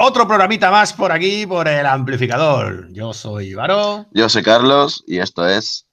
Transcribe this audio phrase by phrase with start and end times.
[0.00, 2.86] Otro programita más por aquí, por el amplificador.
[2.92, 4.06] Yo soy Varo.
[4.12, 5.88] Yo soy Carlos y esto es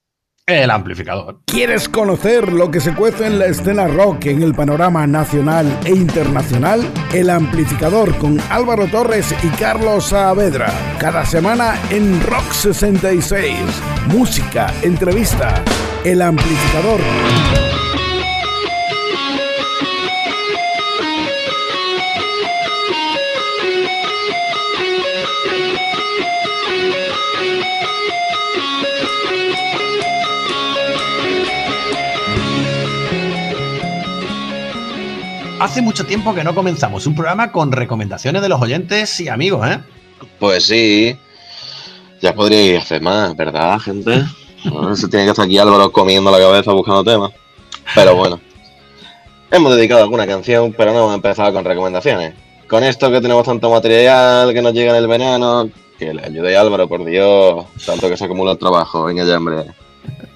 [0.46, 1.39] El amplificador.
[1.47, 5.89] ¿Quieres conocer lo que se cuece en la escena rock en el panorama nacional e
[5.89, 6.88] internacional?
[7.15, 10.72] El amplificador con Álvaro Torres y Carlos Saavedra.
[11.00, 13.58] Cada semana en Rock 66.
[14.10, 15.64] Música, entrevista.
[16.04, 17.02] El amplificador.
[35.66, 39.68] Hace mucho tiempo que no comenzamos un programa con recomendaciones de los oyentes y amigos,
[39.68, 39.80] ¿eh?
[40.40, 41.18] Pues sí.
[42.22, 44.24] Ya podríais hacer más, ¿verdad, gente?
[44.64, 47.32] No se tiene que estar aquí Álvaro comiendo la cabeza buscando temas.
[47.96, 48.40] Pero bueno.
[49.50, 52.36] Hemos dedicado alguna canción, pero no hemos empezado con recomendaciones.
[52.68, 56.55] Con esto que tenemos tanto material que nos llega en el verano, que le ayude
[56.55, 59.05] Álvaro, por Dios, tanto que se acumula el trabajo.
[59.05, 59.66] Venga ya, hombre.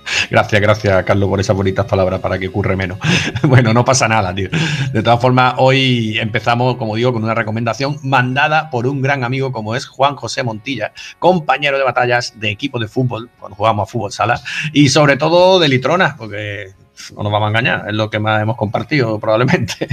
[0.29, 2.97] Gracias, gracias, Carlos, por esas bonitas palabras para que ocurre menos.
[3.43, 4.49] Bueno, no pasa nada, tío.
[4.93, 9.51] De todas formas, hoy empezamos, como digo, con una recomendación mandada por un gran amigo
[9.51, 13.91] como es Juan José Montilla, compañero de batallas de equipo de fútbol, cuando jugamos a
[13.91, 14.39] fútbol sala,
[14.73, 16.73] y sobre todo de Litrona, porque
[17.15, 19.87] no nos vamos a engañar, es lo que más hemos compartido probablemente.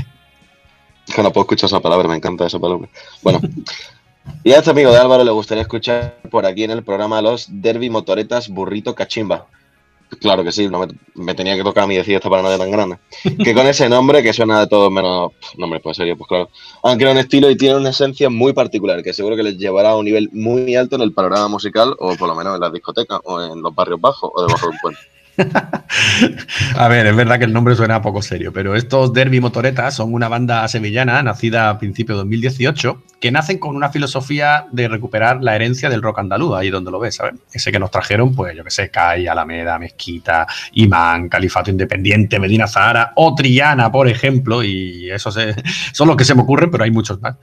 [1.15, 2.89] Que no puedo escuchar esa palabra, me encanta esa palabra.
[3.23, 3.41] Bueno.
[4.43, 7.47] Y a este amigo de Álvaro le gustaría escuchar por aquí en el programa los
[7.49, 9.47] Derby Motoretas Burrito Cachimba.
[10.21, 12.71] Claro que sí, no me, me, tenía que tocar a mí decir esta paranoia tan
[12.71, 12.99] grande.
[13.45, 16.51] Que con ese nombre, que suena de todo menos nombre, pues serio, pues claro.
[16.85, 19.91] Han creado un estilo y tienen una esencia muy particular, que seguro que les llevará
[19.91, 22.73] a un nivel muy alto en el panorama musical, o por lo menos en las
[22.73, 25.01] discotecas, o en los barrios bajos, o debajo de un puente.
[26.77, 30.15] A ver, es verdad que el nombre suena poco serio, pero estos Derby Motoretas son
[30.15, 35.43] una banda sevillana nacida a principios de 2018 que nacen con una filosofía de recuperar
[35.43, 37.35] la herencia del rock andaluz, ahí donde lo ves, ¿sabes?
[37.53, 42.67] Ese que nos trajeron, pues yo que sé, CAI, Alameda, Mezquita, Imán, Califato Independiente, Medina
[42.67, 45.31] Zahara o Triana, por ejemplo, y eso
[45.93, 47.37] son los que se me ocurren, pero hay muchos más.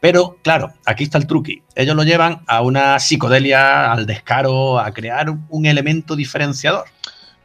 [0.00, 1.62] Pero claro, aquí está el truqui.
[1.74, 6.84] Ellos lo llevan a una psicodelia, al descaro, a crear un elemento diferenciador.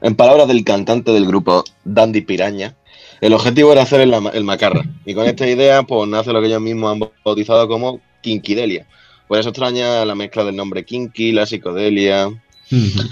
[0.01, 2.75] En palabras del cantante del grupo, Dandy Piraña,
[3.21, 4.83] el objetivo era hacer el, el, macarra.
[5.05, 8.87] Y con esta idea, pues nace lo que ellos mismos han bautizado como Kinkidelia.
[9.27, 12.27] Por eso extraña la mezcla del nombre Kinky, la psicodelia.
[12.27, 12.35] Uh
[12.71, 13.09] -huh.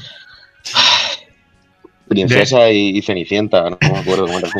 [2.09, 2.73] Princesa de...
[2.73, 4.49] y, y, Cenicienta, no me acuerdo cómo era.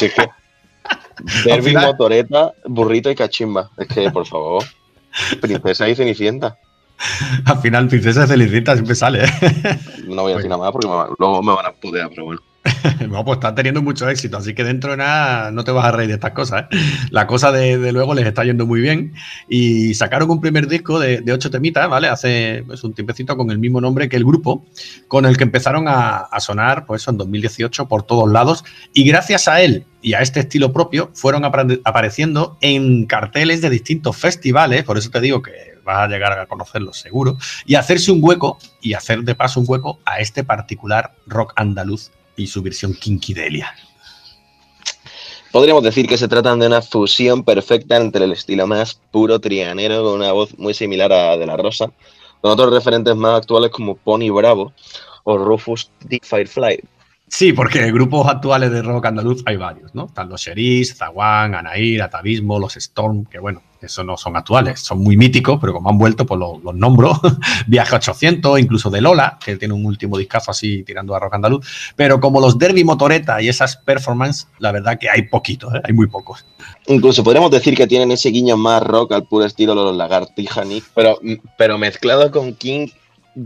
[0.00, 1.86] Es que, Derby, final...
[1.86, 3.70] motoreta, burrito y cachimba.
[3.76, 4.64] Es que, por favor,
[5.40, 6.56] Princesa y Cenicienta.
[7.44, 9.24] Al final, Princesa y Cenicienta siempre sale.
[9.24, 9.28] ¿eh?
[10.06, 12.40] No voy a decir nada más porque me, luego me van a putear, pero bueno.
[13.08, 15.92] No, pues están teniendo mucho éxito, así que dentro de nada no te vas a
[15.92, 16.64] reír de estas cosas.
[16.70, 16.76] ¿eh?
[17.10, 19.14] La cosa de, de, luego les está yendo muy bien
[19.48, 22.08] y sacaron un primer disco de, de ocho temitas, ¿vale?
[22.08, 24.64] Hace pues, un tiempecito con el mismo nombre que el grupo,
[25.06, 29.48] con el que empezaron a, a sonar, pues en 2018 por todos lados y gracias
[29.48, 34.96] a él y a este estilo propio fueron apareciendo en carteles de distintos festivales, por
[34.96, 38.92] eso te digo que vas a llegar a conocerlos seguro, y hacerse un hueco y
[38.92, 43.74] hacer de paso un hueco a este particular rock andaluz y su versión Kinkidelia.
[45.50, 50.02] Podríamos decir que se tratan de una fusión perfecta entre el estilo más puro trianero
[50.04, 51.90] con una voz muy similar a De La Rosa,
[52.40, 54.72] con otros referentes más actuales como Pony Bravo
[55.24, 56.80] o Rufus Dick Firefly.
[57.28, 60.06] Sí, porque grupos actuales de rock andaluz hay varios, ¿no?
[60.06, 65.00] Están los Sheris, Zaguán, Anair, Atavismo, los Storm, que bueno, eso no son actuales, son
[65.00, 67.20] muy míticos, pero como han vuelto, pues los, los nombro.
[67.66, 71.66] Viaje 800, incluso de Lola, que tiene un último discazo así tirando a rock andaluz.
[71.94, 75.80] Pero como los Derby Motoreta y esas performances, la verdad que hay poquitos, ¿eh?
[75.84, 76.44] hay muy pocos.
[76.86, 80.64] Incluso podríamos decir que tienen ese guiño más rock al puro estilo de los Lagartija
[80.64, 81.18] Nick, pero,
[81.56, 82.88] pero mezclado con King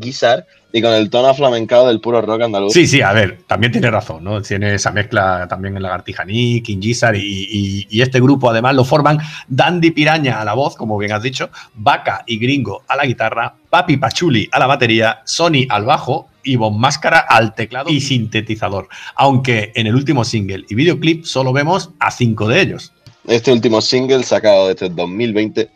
[0.01, 2.73] Gizzard y con el tono flamencado del puro rock andaluz.
[2.73, 4.41] Sí, sí, a ver, también tiene razón, ¿no?
[4.41, 8.75] Tiene esa mezcla también en Lagartija Nick, King Gizzard y, y, y, este grupo además
[8.75, 9.19] lo forman
[9.49, 13.55] Dandy Piraña a la voz, como bien has dicho, Vaca y Gringo a la guitarra,
[13.69, 18.89] Papi Pachuli a la batería, Sony al bajo y Bon Máscara al teclado y sintetizador.
[19.15, 22.93] Aunque en el último single y videoclip solo vemos a cinco de ellos.
[23.27, 25.71] Este último single, sacado desde 2020,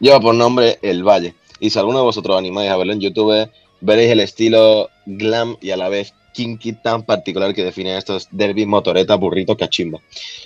[0.00, 1.34] lleva por nombre El Valle.
[1.58, 3.48] Y si alguno de vosotros animáis a verlo en YouTube,
[3.82, 8.28] veréis el estilo glam y a la vez kinky tan particular que define a estos
[8.30, 10.00] derby, motoreta, burrito, cachimba.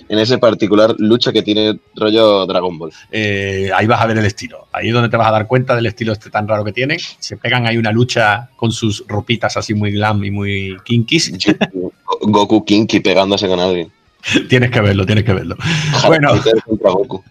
[0.09, 2.91] En ese particular lucha que tiene rollo Dragon Ball.
[3.11, 4.67] Eh, ahí vas a ver el estilo.
[4.73, 6.99] Ahí es donde te vas a dar cuenta del estilo este tan raro que tienen.
[7.19, 11.31] Se pegan ahí una lucha con sus ropitas así muy glam y muy kinkis.
[12.21, 13.91] Goku kinky pegándose con alguien.
[14.49, 15.55] tienes que verlo, tienes que verlo.
[16.05, 16.31] bueno.
[16.67, 17.23] Goku.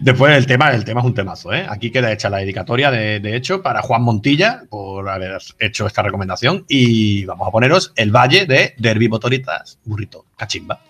[0.00, 1.66] Después el tema, el tema es un temazo, ¿eh?
[1.68, 6.02] Aquí queda hecha la dedicatoria, de, de, hecho, para Juan Montilla, por haber hecho esta
[6.02, 6.64] recomendación.
[6.68, 10.89] Y vamos a poneros el valle de Derby Motoritas Burrito Cachimba.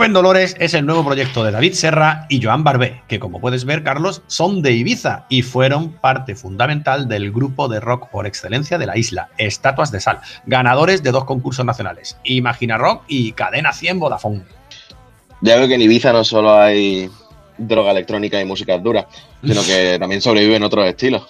[0.00, 3.66] Joven Dolores es el nuevo proyecto de David Serra y Joan Barbé, que como puedes
[3.66, 8.78] ver, Carlos, son de Ibiza y fueron parte fundamental del grupo de rock por excelencia
[8.78, 13.74] de la isla, Estatuas de Sal, ganadores de dos concursos nacionales, Imagina Rock y Cadena
[13.74, 14.42] 100 Vodafone.
[15.42, 17.10] Ya veo que en Ibiza no solo hay
[17.58, 19.06] droga electrónica y música dura,
[19.44, 21.26] sino que también sobreviven otros estilos.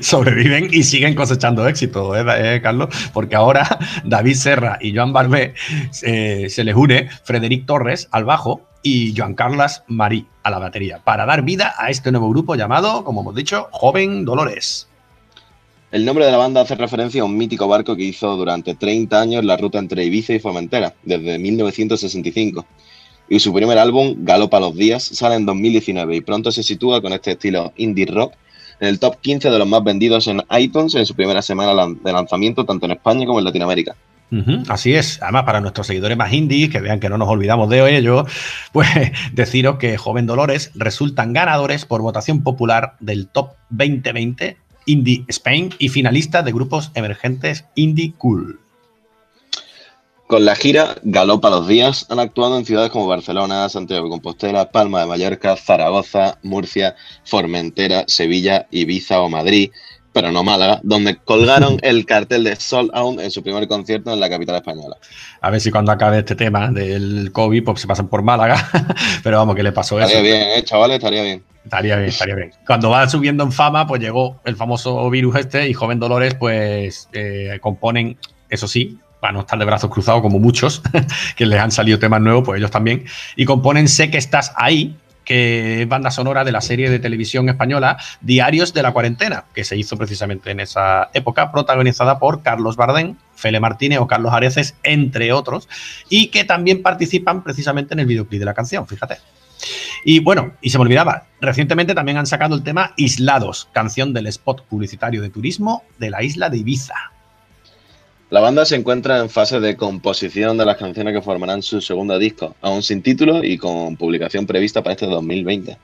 [0.00, 2.24] Sobreviven y siguen cosechando éxito, ¿eh,
[2.56, 2.88] ¿eh, Carlos?
[3.12, 3.66] Porque ahora
[4.04, 5.54] David Serra y Joan Barbé
[6.02, 11.00] eh, se les une Frederic Torres al bajo y Joan Carlos Marí a la batería
[11.04, 14.86] para dar vida a este nuevo grupo llamado, como hemos dicho, Joven Dolores.
[15.92, 19.20] El nombre de la banda hace referencia a un mítico barco que hizo durante 30
[19.20, 22.64] años la ruta entre Ibiza y Formentera, desde 1965.
[23.28, 27.12] Y su primer álbum, Galopa los Días, sale en 2019 y pronto se sitúa con
[27.12, 28.34] este estilo indie rock
[28.80, 31.72] en el top 15 de los más vendidos en iTunes en su primera semana
[32.02, 33.94] de lanzamiento, tanto en España como en Latinoamérica.
[34.68, 35.20] así es.
[35.22, 38.24] Además, para nuestros seguidores más indies, que vean que no nos olvidamos de ello,
[38.72, 38.88] pues
[39.32, 44.56] deciros que Joven Dolores resultan ganadores por votación popular del Top 2020
[44.86, 48.60] Indie Spain y finalistas de grupos emergentes Indie Cool.
[50.30, 54.70] Con la gira Galopa los Días han actuado en ciudades como Barcelona, Santiago de Compostela,
[54.70, 56.94] Palma de Mallorca, Zaragoza, Murcia,
[57.24, 59.72] Formentera, Sevilla, Ibiza o Madrid.
[60.12, 64.20] pero no Málaga, donde colgaron el cartel de Sold Out en su primer concierto en
[64.20, 64.98] la capital española.
[65.40, 68.70] A ver si cuando acabe este tema del COVID, pues se pasan por Málaga.
[69.24, 70.22] pero vamos, ¿qué le pasó estaría eso?
[70.22, 70.98] bien, ¿eh, chavales?
[70.98, 71.42] Estaría bien.
[71.64, 72.52] Estaría bien, estaría bien.
[72.64, 77.08] Cuando va subiendo en fama, pues llegó el famoso virus este y Joven Dolores, pues
[77.14, 78.16] eh, componen,
[78.48, 80.82] eso sí, para no estar de brazos cruzados como muchos,
[81.36, 83.04] que les han salido temas nuevos, pues ellos también,
[83.36, 87.48] y componen Sé que estás ahí, que es banda sonora de la serie de televisión
[87.48, 92.76] española Diarios de la Cuarentena, que se hizo precisamente en esa época, protagonizada por Carlos
[92.76, 95.68] Bardén, Fele Martínez o Carlos Areces, entre otros,
[96.08, 99.18] y que también participan precisamente en el videoclip de la canción, fíjate.
[100.04, 104.26] Y bueno, y se me olvidaba, recientemente también han sacado el tema Islados, canción del
[104.26, 107.12] spot publicitario de turismo de la isla de Ibiza.
[108.30, 112.16] La banda se encuentra en fase de composición de las canciones que formarán su segundo
[112.16, 115.76] disco, aún sin título y con publicación prevista para este 2020.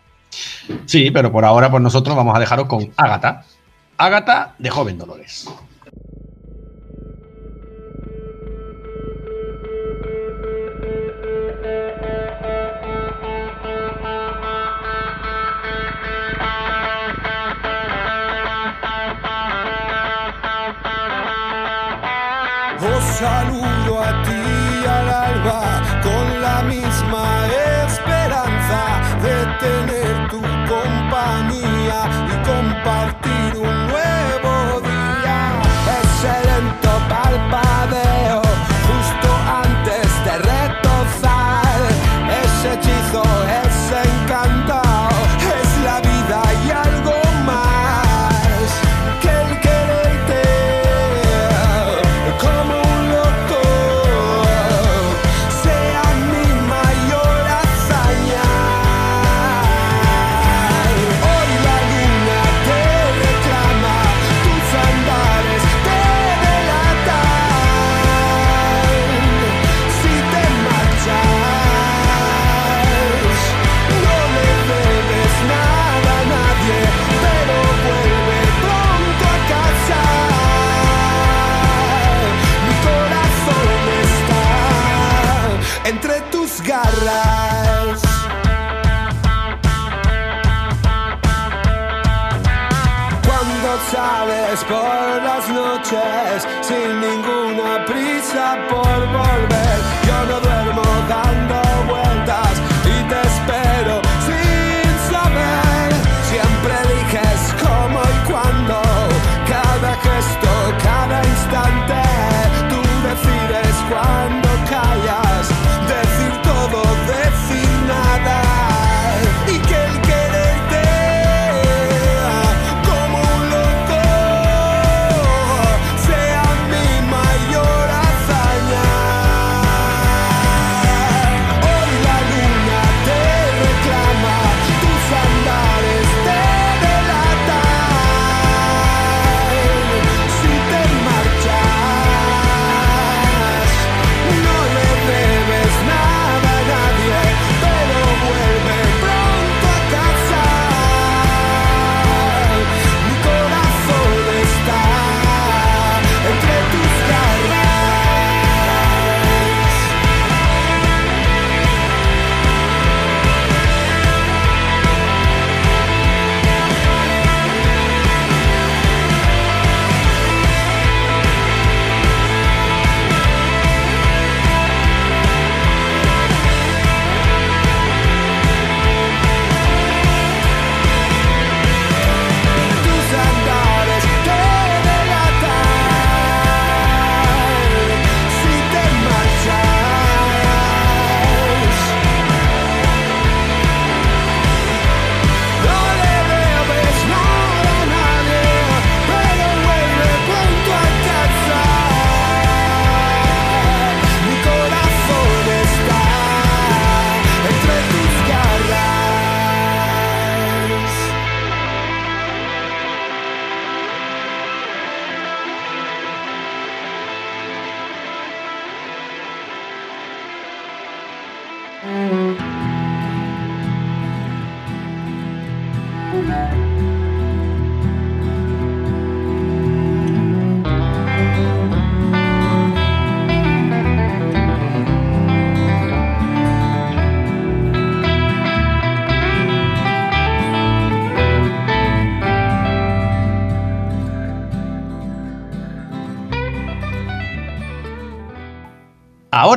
[0.85, 3.45] Sí, pero por ahora pues nosotros vamos a dejaros con Ágata.
[3.99, 5.49] Ágata de Joven Dolores.
[23.19, 25.63] Saludo a ti al alba
[26.03, 27.25] con la misma
[27.87, 28.81] esperanza
[29.25, 31.99] de tener tu compañía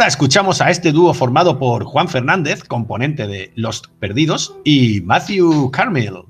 [0.10, 6.24] escuchamos a este dúo formado por Juan Fernández, componente de Los Perdidos, y Matthew Carmel.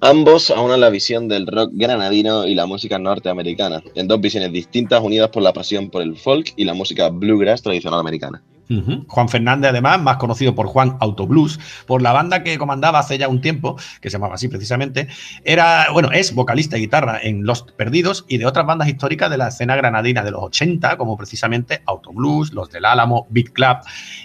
[0.00, 5.02] Ambos aunan la visión del rock granadino y la música norteamericana, en dos visiones distintas
[5.02, 8.42] unidas por la pasión por el folk y la música bluegrass tradicional americana.
[9.06, 13.28] Juan Fernández, además, más conocido por Juan Autoblues, por la banda que comandaba hace ya
[13.28, 15.08] un tiempo, que se llamaba así precisamente,
[15.44, 19.38] era, bueno, es vocalista y guitarra en Los Perdidos y de otras bandas históricas de
[19.38, 23.78] la escena granadina de los 80, como precisamente Autoblues, Los del Álamo, Big Club,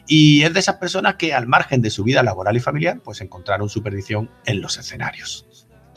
[0.08, 3.22] y es de esas personas que al margen de su vida laboral y familiar, pues
[3.22, 5.46] encontraron su perdición en los escenarios.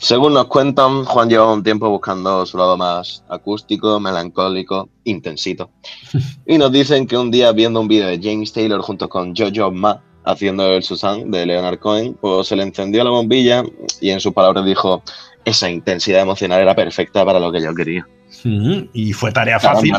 [0.04, 5.70] Según nos cuentan, Juan llevaba un tiempo buscando su lado más acústico, melancólico, intensito.
[6.46, 9.70] Y nos dicen que un día viendo un vídeo de James Taylor junto con Jojo
[9.70, 13.64] Ma haciendo el Susan de Leonard Cohen, pues se le encendió la bombilla
[13.99, 15.02] y en sus palabras dijo,
[15.42, 18.06] esa intensidad emocional era perfecta para lo que yo quería.
[18.92, 19.94] Y fue tarea fácil.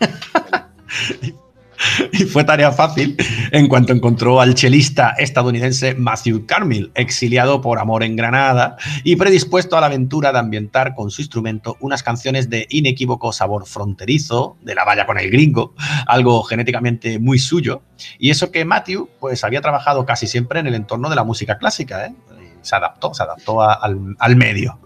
[2.12, 3.16] Y fue tarea fácil
[3.50, 9.76] en cuanto encontró al chelista estadounidense Matthew Carmel, exiliado por amor en Granada y predispuesto
[9.76, 14.74] a la aventura de ambientar con su instrumento unas canciones de inequívoco sabor fronterizo, de
[14.74, 15.74] la valla con el gringo,
[16.06, 17.82] algo genéticamente muy suyo.
[18.18, 21.58] Y eso que Matthew pues había trabajado casi siempre en el entorno de la música
[21.58, 22.14] clásica, ¿eh?
[22.62, 24.78] Se adaptó, se adaptó al, al medio.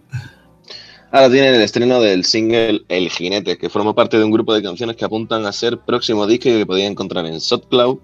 [1.13, 4.63] Ahora tienen el estreno del single El Jinete, que forma parte de un grupo de
[4.63, 7.99] canciones que apuntan a ser próximo disco y que podían encontrar en SoundCloud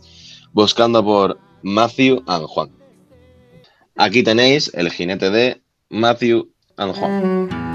[0.52, 2.70] buscando por Matthew and Juan.
[3.96, 7.71] Aquí tenéis El Jinete de Matthew and Juan.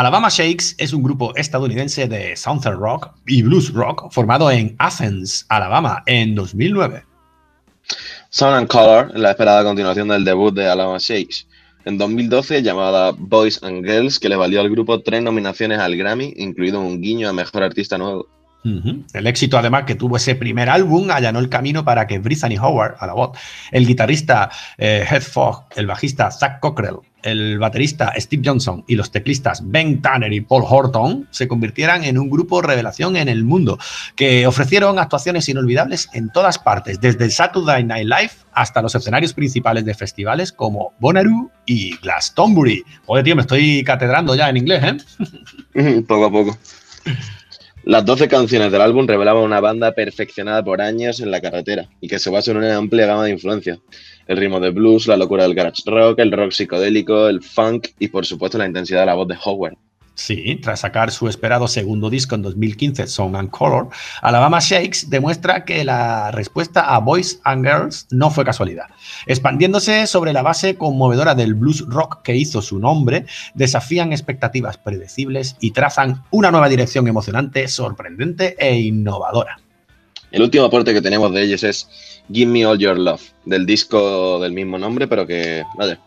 [0.00, 5.44] Alabama Shakes es un grupo estadounidense de Southern Rock y Blues Rock formado en Athens,
[5.50, 7.04] Alabama, en 2009.
[8.30, 11.46] Sound and Color, la esperada continuación del debut de Alabama Shakes.
[11.84, 16.32] En 2012, llamada Boys and Girls, que le valió al grupo tres nominaciones al Grammy,
[16.38, 18.26] incluido un guiño a Mejor Artista Nuevo.
[18.64, 22.96] El éxito, además, que tuvo ese primer álbum allanó el camino para que Brittany Howard,
[23.00, 23.38] a la voz,
[23.70, 29.10] el guitarrista eh, Heath Fogg, el bajista Zach Cockrell, el baterista Steve Johnson y los
[29.10, 33.78] teclistas Ben Tanner y Paul Horton se convirtieran en un grupo revelación en el mundo,
[34.16, 39.84] que ofrecieron actuaciones inolvidables en todas partes, desde Saturday Night Live hasta los escenarios principales
[39.84, 42.84] de festivales como Bonnaroo y Glastonbury.
[43.06, 44.96] Joder, tío, me estoy catedrando ya en inglés,
[45.74, 46.02] ¿eh?
[46.08, 46.58] poco a poco.
[47.84, 52.08] Las 12 canciones del álbum revelaban una banda perfeccionada por años en la carretera y
[52.08, 53.78] que se basa en una amplia gama de influencias.
[54.26, 58.08] El ritmo de blues, la locura del garage rock, el rock psicodélico, el funk y
[58.08, 59.78] por supuesto la intensidad de la voz de Howard.
[60.14, 63.88] Sí, tras sacar su esperado segundo disco en 2015, Song and Color,
[64.20, 68.86] Alabama Shakes demuestra que la respuesta a Boys and Girls no fue casualidad.
[69.26, 75.56] Expandiéndose sobre la base conmovedora del blues rock que hizo su nombre, desafían expectativas predecibles
[75.60, 79.58] y trazan una nueva dirección emocionante, sorprendente e innovadora.
[80.30, 81.88] El último aporte que tenemos de ellos es
[82.32, 85.98] Give Me All Your Love, del disco del mismo nombre, pero que, vaya,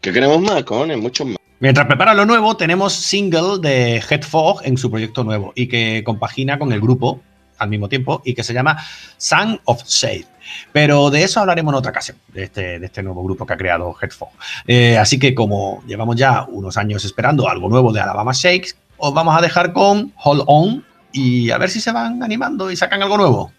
[0.00, 1.41] que queremos más, cojones, muchos más.
[1.62, 6.02] Mientras prepara lo nuevo, tenemos single de Head Fog en su proyecto nuevo y que
[6.04, 7.20] compagina con el grupo
[7.56, 8.82] al mismo tiempo y que se llama
[9.16, 10.26] Sun of Shade.
[10.72, 13.56] Pero de eso hablaremos en otra ocasión, de este, de este nuevo grupo que ha
[13.56, 14.30] creado Head Fog.
[14.66, 19.14] Eh, así que como llevamos ya unos años esperando algo nuevo de Alabama Shakes, os
[19.14, 23.04] vamos a dejar con Hold On y a ver si se van animando y sacan
[23.04, 23.52] algo nuevo.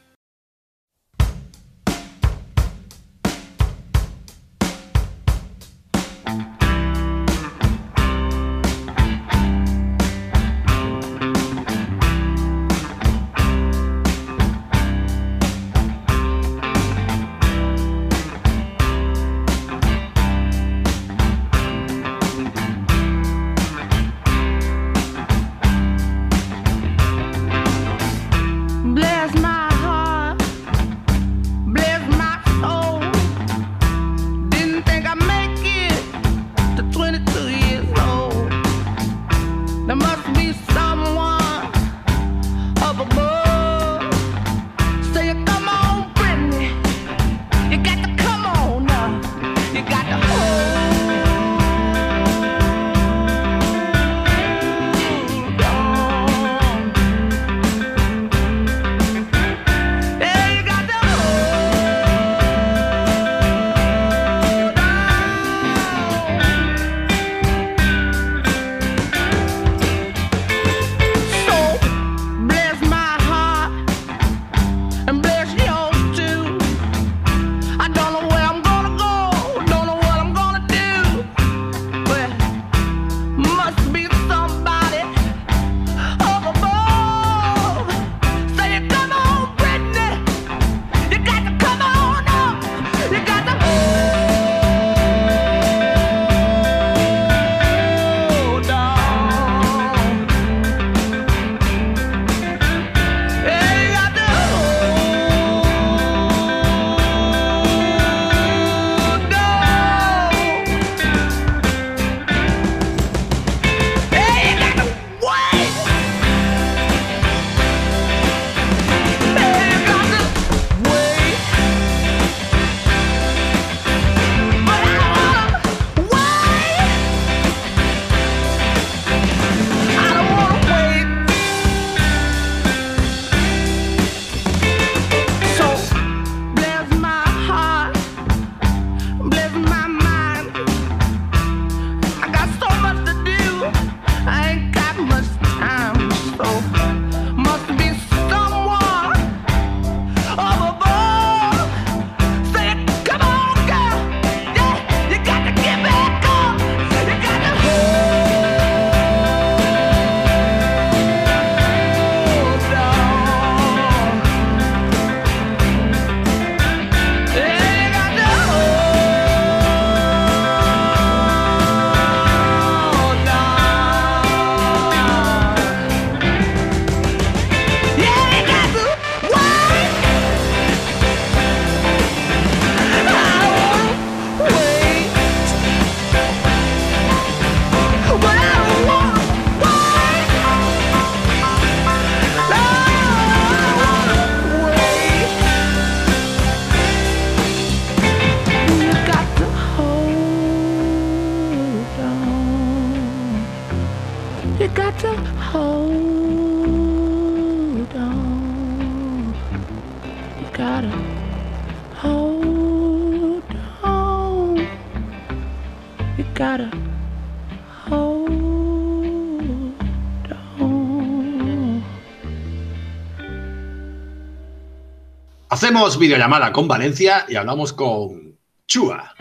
[225.63, 229.13] Hacemos videollamada con Valencia y hablamos con Chua.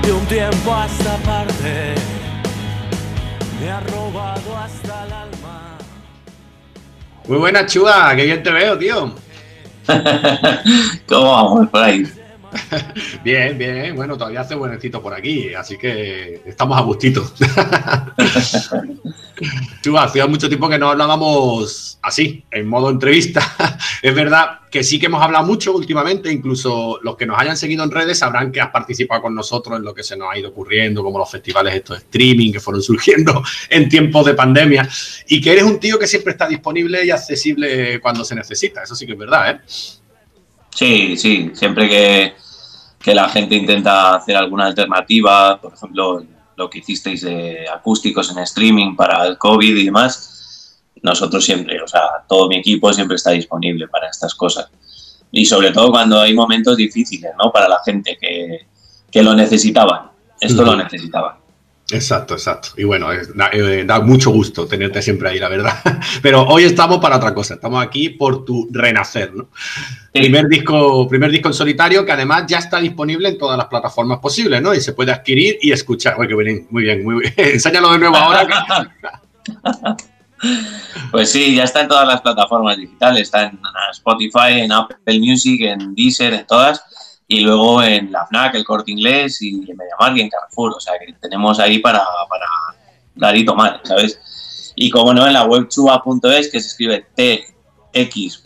[0.00, 1.94] De un tiempo a esta parte
[3.60, 5.78] me ha robado hasta el alma.
[7.26, 9.12] Muy buena, Chua, qué bien te veo, tío.
[11.08, 12.06] ¿Cómo vamos ahí?
[13.24, 17.32] Bien, bien, bueno, todavía hace buenecito por aquí, así que estamos a gustito.
[19.82, 23.40] Chua, hacía mucho tiempo que no hablábamos así, en modo entrevista.
[24.02, 27.84] Es verdad que sí que hemos hablado mucho últimamente, incluso los que nos hayan seguido
[27.84, 30.50] en redes sabrán que has participado con nosotros en lo que se nos ha ido
[30.50, 34.88] ocurriendo, como los festivales estos de streaming que fueron surgiendo en tiempos de pandemia,
[35.28, 38.94] y que eres un tío que siempre está disponible y accesible cuando se necesita, eso
[38.94, 39.60] sí que es verdad, ¿eh?
[40.74, 42.34] Sí, sí, siempre que,
[43.02, 46.24] que la gente intenta hacer alguna alternativa, por ejemplo,
[46.60, 51.88] lo que hicisteis de acústicos en streaming para el COVID y demás, nosotros siempre, o
[51.88, 54.70] sea, todo mi equipo siempre está disponible para estas cosas.
[55.32, 57.50] Y sobre todo cuando hay momentos difíciles, ¿no?
[57.50, 58.66] Para la gente que,
[59.10, 60.10] que lo necesitaban.
[60.38, 61.39] Esto lo necesitaban.
[61.92, 62.70] Exacto, exacto.
[62.76, 65.74] Y bueno, es- da, eh, da mucho gusto tenerte siempre ahí, la verdad.
[66.22, 67.54] Pero hoy estamos para otra cosa.
[67.54, 69.48] Estamos aquí por tu renacer, ¿no?
[70.12, 70.20] Sí.
[70.20, 74.18] Primer disco, primer disco en solitario que además ya está disponible en todas las plataformas
[74.18, 74.74] posibles, ¿no?
[74.74, 76.16] Y se puede adquirir y escuchar.
[76.18, 77.34] Uy, qué bien, muy bien, muy bien.
[77.36, 78.46] Enséñalo de nuevo ahora.
[81.10, 83.58] Pues sí, ya está en todas las plataformas digitales, está en
[83.92, 86.82] Spotify, en Apple Music, en Deezer, en todas,
[87.30, 90.80] y luego en la FNAC, el Corte Inglés y en MediaMarkt y en Carrefour, o
[90.80, 92.46] sea que tenemos ahí para, para
[93.14, 94.72] dar y tomar, ¿sabes?
[94.74, 97.06] Y como no, en la web chua.es, que se escribe
[97.92, 98.42] txua.es,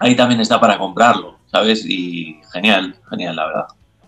[0.00, 1.84] ahí también está para comprarlo, ¿sabes?
[1.86, 3.66] Y genial, genial, la verdad.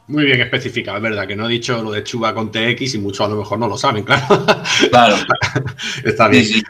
[0.08, 2.98] Muy bien especificado, es verdad que no he dicho lo de Chuba con TX y
[2.98, 4.44] muchos a lo mejor no lo saben, claro.
[4.90, 5.14] Claro,
[6.04, 6.44] Está bien.
[6.44, 6.62] sí, sí.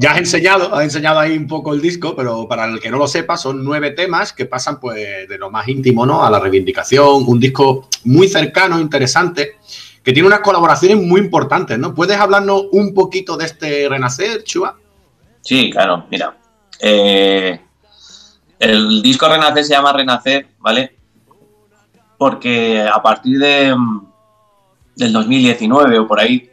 [0.00, 2.98] Ya has enseñado, has enseñado ahí un poco el disco, pero para el que no
[2.98, 6.24] lo sepa, son nueve temas que pasan pues de lo más íntimo ¿no?
[6.24, 7.24] a la reivindicación.
[7.26, 9.56] Un disco muy cercano, interesante,
[10.02, 11.94] que tiene unas colaboraciones muy importantes, ¿no?
[11.94, 14.76] ¿Puedes hablarnos un poquito de este renacer, Chuba?
[15.40, 16.36] Sí, claro, mira.
[16.80, 17.60] eh,
[18.58, 20.96] el disco Renacer se llama Renacer, ¿vale?
[22.16, 24.06] Porque a partir de, mm,
[24.96, 26.50] del 2019 o por ahí,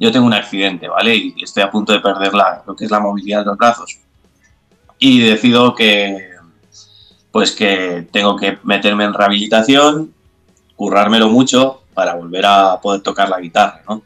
[0.00, 1.14] yo tengo un accidente, ¿vale?
[1.14, 3.98] Y estoy a punto de perder la, lo que es la movilidad de los brazos.
[4.98, 6.30] Y decido que,
[7.30, 10.14] pues que tengo que meterme en rehabilitación,
[10.74, 14.02] currármelo mucho para volver a poder tocar la guitarra, ¿no?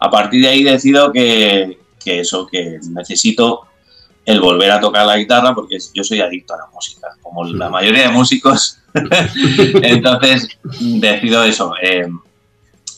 [0.00, 3.66] A partir de ahí decido que, que eso, que necesito
[4.24, 7.68] el volver a tocar la guitarra porque yo soy adicto a la música, como la
[7.68, 8.80] mayoría de músicos.
[9.82, 10.48] Entonces
[10.80, 12.08] decido eso, eh,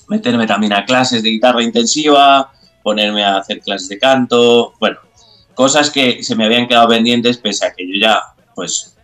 [0.09, 2.51] meterme también a clases de guitarra intensiva,
[2.83, 4.99] ponerme a hacer clases de canto, bueno,
[5.55, 8.23] cosas que se me habían quedado pendientes pese a que yo ya,
[8.55, 8.97] pues,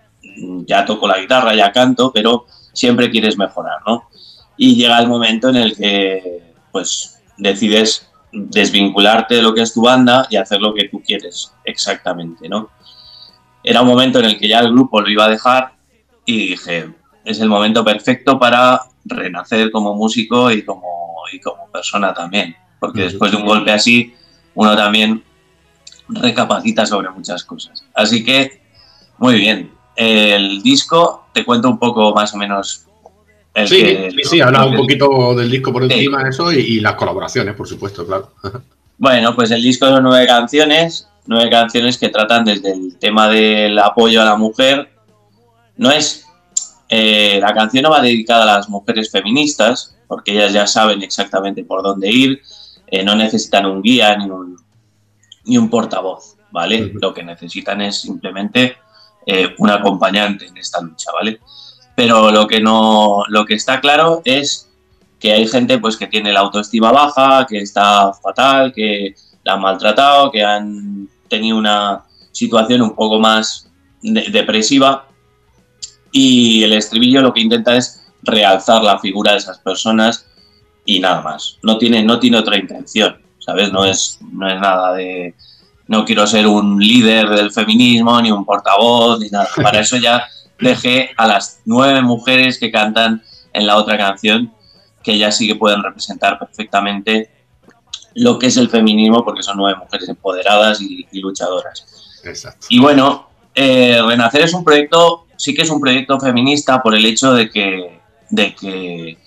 [0.67, 4.09] ya toco la guitarra, ya canto, pero siempre quieres mejorar, ¿no?
[4.57, 9.83] Y llega el momento en el que, pues, decides desvincularte de lo que es tu
[9.83, 12.71] banda y hacer lo que tú quieres exactamente, ¿no?
[13.63, 15.73] Era un momento en el que ya el grupo lo iba a dejar
[16.25, 16.91] y dije,
[17.25, 20.83] es el momento perfecto para renacer como músico y como,
[21.33, 24.15] y como persona también, porque después de un golpe así,
[24.55, 25.23] uno también
[26.09, 27.85] recapacita sobre muchas cosas.
[27.95, 28.61] Así que,
[29.19, 29.73] muy bien.
[29.97, 32.85] El disco, te cuento un poco más o menos.
[33.55, 35.93] El Sí, que- sí, sí, habla un poquito del disco por Sí.
[35.93, 38.33] encima, eso, y, y las colaboraciones, por supuesto, claro.
[38.97, 43.77] Bueno, pues el disco son nueve canciones, nueve canciones que tratan desde el tema del
[43.81, 44.89] apoyo a la mujer.
[45.77, 46.24] No es.
[46.97, 51.65] Eh, la canción no va dedicada a las mujeres feministas, porque ellas ya saben exactamente
[51.65, 52.41] por dónde ir,
[52.87, 54.57] eh, no necesitan un guía ni un,
[55.47, 56.93] ni un portavoz, ¿vale?
[57.03, 58.77] Lo que necesitan es simplemente
[59.27, 61.41] eh, un acompañante en esta lucha, ¿vale?
[61.97, 64.69] Pero lo que no, lo que está claro es
[65.19, 69.61] que hay gente pues que tiene la autoestima baja, que está fatal, que la han
[69.61, 73.71] maltratado, que han tenido una situación un poco más
[74.03, 75.07] de- depresiva
[76.15, 80.27] y el estribillo lo que intenta es realzar la figura de esas personas
[80.87, 81.59] y nada más.
[81.61, 83.73] No tiene, no tiene otra intención, ¿sabes?
[83.73, 85.35] No es, no es nada de
[85.89, 89.49] no quiero ser un líder del feminismo, ni un portavoz, ni nada.
[89.61, 90.25] Para eso ya
[90.61, 93.21] dejé a las nueve mujeres que cantan
[93.53, 94.53] en la otra canción,
[95.03, 97.29] que ya sí que pueden representar perfectamente
[98.15, 102.21] lo que es el feminismo, porque son nueve mujeres empoderadas y, y luchadoras.
[102.23, 102.69] Exacto.
[102.71, 107.05] Y bueno, eh, Renacer es un proyecto, sí que es un proyecto feminista por el
[107.05, 109.19] hecho de que, de que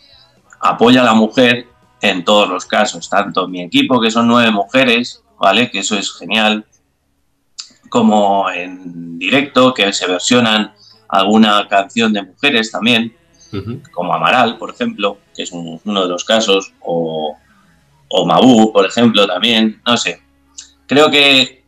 [0.60, 1.68] apoya a la mujer
[2.02, 5.70] en todos los casos, tanto mi equipo, que son nueve mujeres, ¿vale?
[5.70, 6.66] Que eso es genial,
[7.90, 10.74] como en directo, que se versionan
[11.08, 13.16] alguna canción de mujeres también,
[13.92, 17.38] como Amaral, por ejemplo, que es un- uno de los casos, o,
[18.10, 20.22] o Mabú, por ejemplo, también, no sé.
[20.86, 21.64] Creo que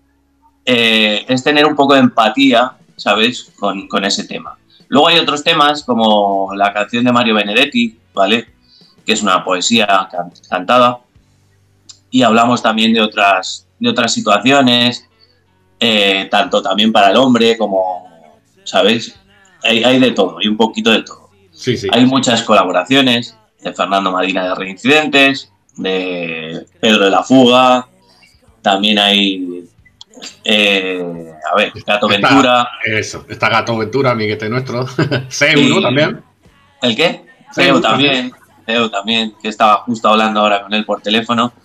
[0.66, 4.58] eh, es tener un poco de empatía, ¿sabes?, con, con ese tema.
[4.88, 8.48] Luego hay otros temas, como la canción de Mario Benedetti, ¿vale?,
[9.06, 11.00] que es una poesía can- cantada,
[12.12, 15.08] y hablamos también de otras, de otras situaciones,
[15.80, 18.08] eh, tanto también para el hombre como,
[18.64, 19.16] ¿sabes?
[19.64, 21.30] Hay, hay de todo, hay un poquito de todo.
[21.52, 21.88] Sí, sí.
[21.92, 27.88] Hay muchas colaboraciones de Fernando Madina de Reincidentes, de Pedro de la Fuga,
[28.62, 29.66] también hay,
[30.44, 34.86] eh, a ver, Gato Está- Ventura, Eso, está Gato Ventura, amiguete nuestro.
[35.30, 35.82] CEU, ¿no?
[35.82, 36.24] También.
[36.82, 37.26] ¿el qué?
[37.54, 38.32] Feo también,
[38.66, 41.52] Feo también, que estaba justo hablando ahora con él por teléfono.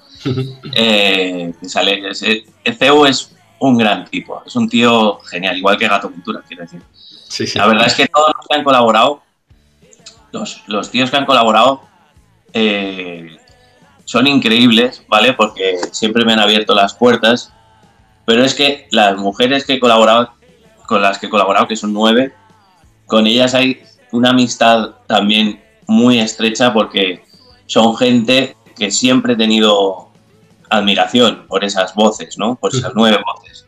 [0.74, 2.44] Eh, que sale, ese-
[2.78, 6.82] Feu es un gran tipo, es un tío genial, igual que Gato Ventura, quiero decir.
[7.28, 7.58] Sí, sí.
[7.58, 9.22] La verdad es que todos los que han colaborado,
[10.32, 11.82] los, los tíos que han colaborado,
[12.54, 13.36] eh,
[14.04, 15.32] son increíbles, ¿vale?
[15.34, 17.52] Porque siempre me han abierto las puertas.
[18.26, 20.32] Pero es que las mujeres que he colaborado,
[20.86, 22.32] con las que he colaborado, que son nueve,
[23.06, 23.82] con ellas hay
[24.12, 27.24] una amistad también muy estrecha porque
[27.66, 30.08] son gente que siempre he tenido
[30.70, 32.56] admiración por esas voces, ¿no?
[32.56, 33.66] Por esas nueve voces.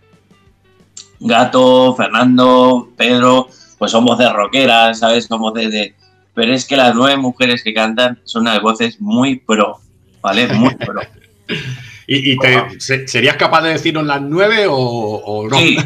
[1.21, 5.27] Gato, Fernando, Pedro, pues son voces rockeras, ¿sabes?
[5.27, 5.95] Son voces de...
[6.35, 9.81] Pero es que las nueve mujeres que cantan son unas voces muy pro,
[10.21, 10.49] ¿vale?
[10.49, 11.01] Muy pro.
[12.09, 15.59] ¿Y, y te, se- serías capaz de decirnos las nueve o, o no?
[15.59, 15.77] Sí,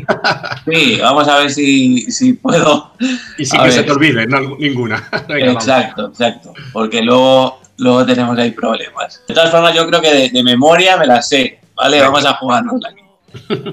[0.70, 2.92] sí, vamos a ver si, si puedo.
[3.38, 3.78] Y sin A que ver.
[3.78, 5.08] se te olvide, no, ninguna.
[5.28, 5.66] Venga, vamos.
[5.66, 6.52] Exacto, exacto.
[6.72, 9.22] Porque luego, luego tenemos ahí problemas.
[9.28, 11.96] De todas formas, yo creo que de, de memoria me la sé, ¿vale?
[11.96, 12.10] Venga.
[12.10, 13.00] Vamos a jugarnos aquí.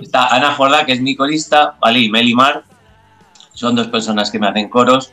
[0.02, 2.00] Está Ana Jordá, que es mi corista, ¿vale?
[2.00, 2.64] Y Meli Mar.
[3.54, 5.12] Son dos personas que me hacen coros.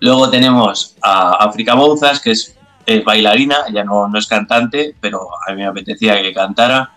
[0.00, 5.28] Luego tenemos a África Bouzas, que es, es bailarina, ella no, no es cantante, pero
[5.46, 6.92] a mí me apetecía que cantara.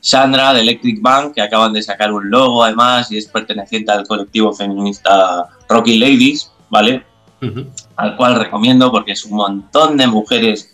[0.00, 4.06] Sandra de Electric Bank, que acaban de sacar un logo además y es perteneciente al
[4.06, 7.04] colectivo feminista Rocky Ladies, ¿vale?
[7.96, 10.72] Al cual recomiendo porque es un montón de mujeres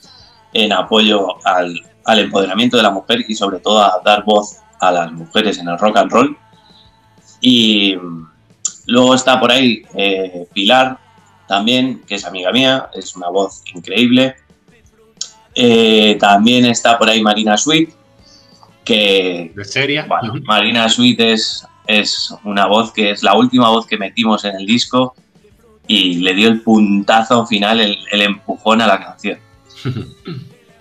[0.53, 4.93] en apoyo al, al empoderamiento de la mujer y sobre todo a dar voz a
[4.93, 6.39] las mujeres en el rock and roll.
[7.41, 7.97] Y
[8.87, 10.99] luego está por ahí eh, Pilar
[11.47, 14.37] también, que es amiga mía, es una voz increíble.
[15.55, 17.91] Eh, también está por ahí Marina Sweet,
[18.85, 20.43] que De bueno, Ujú.
[20.45, 24.67] Marina Sweet es, es una voz que es la última voz que metimos en el
[24.67, 25.15] disco
[25.87, 29.39] y le dio el puntazo final, el, el empujón a la canción.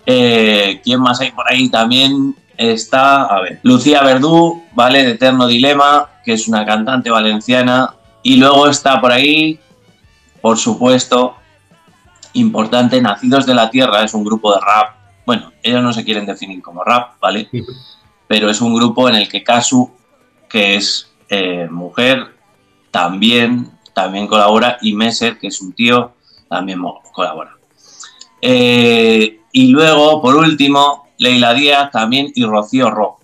[0.06, 1.70] Eh, ¿Quién más hay por ahí?
[1.70, 5.02] También está, a ver, Lucía Verdú, ¿vale?
[5.04, 7.96] De Eterno Dilema, que es una cantante valenciana.
[8.22, 9.60] Y luego está por ahí,
[10.42, 11.38] por supuesto,
[12.34, 14.96] importante, Nacidos de la Tierra, es un grupo de rap.
[15.26, 17.50] Bueno, ellos no se quieren definir como rap, ¿vale?
[18.28, 19.92] pero es un grupo en el que Kazu,
[20.50, 22.36] que es eh, mujer,
[22.90, 26.14] también, también colabora, y Messer, que es un tío,
[26.50, 26.82] también
[27.12, 27.58] colabora.
[28.42, 33.20] Eh, y luego, por último, Leila Díaz también y Rocío Ro.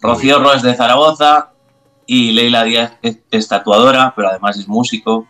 [0.00, 1.50] Rocío Ro es de Zaragoza
[2.06, 5.26] y Leila Díaz es, es tatuadora, pero además es músico.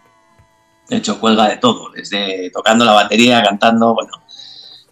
[0.89, 4.13] De hecho, cuelga de todo, desde tocando la batería, cantando, bueno.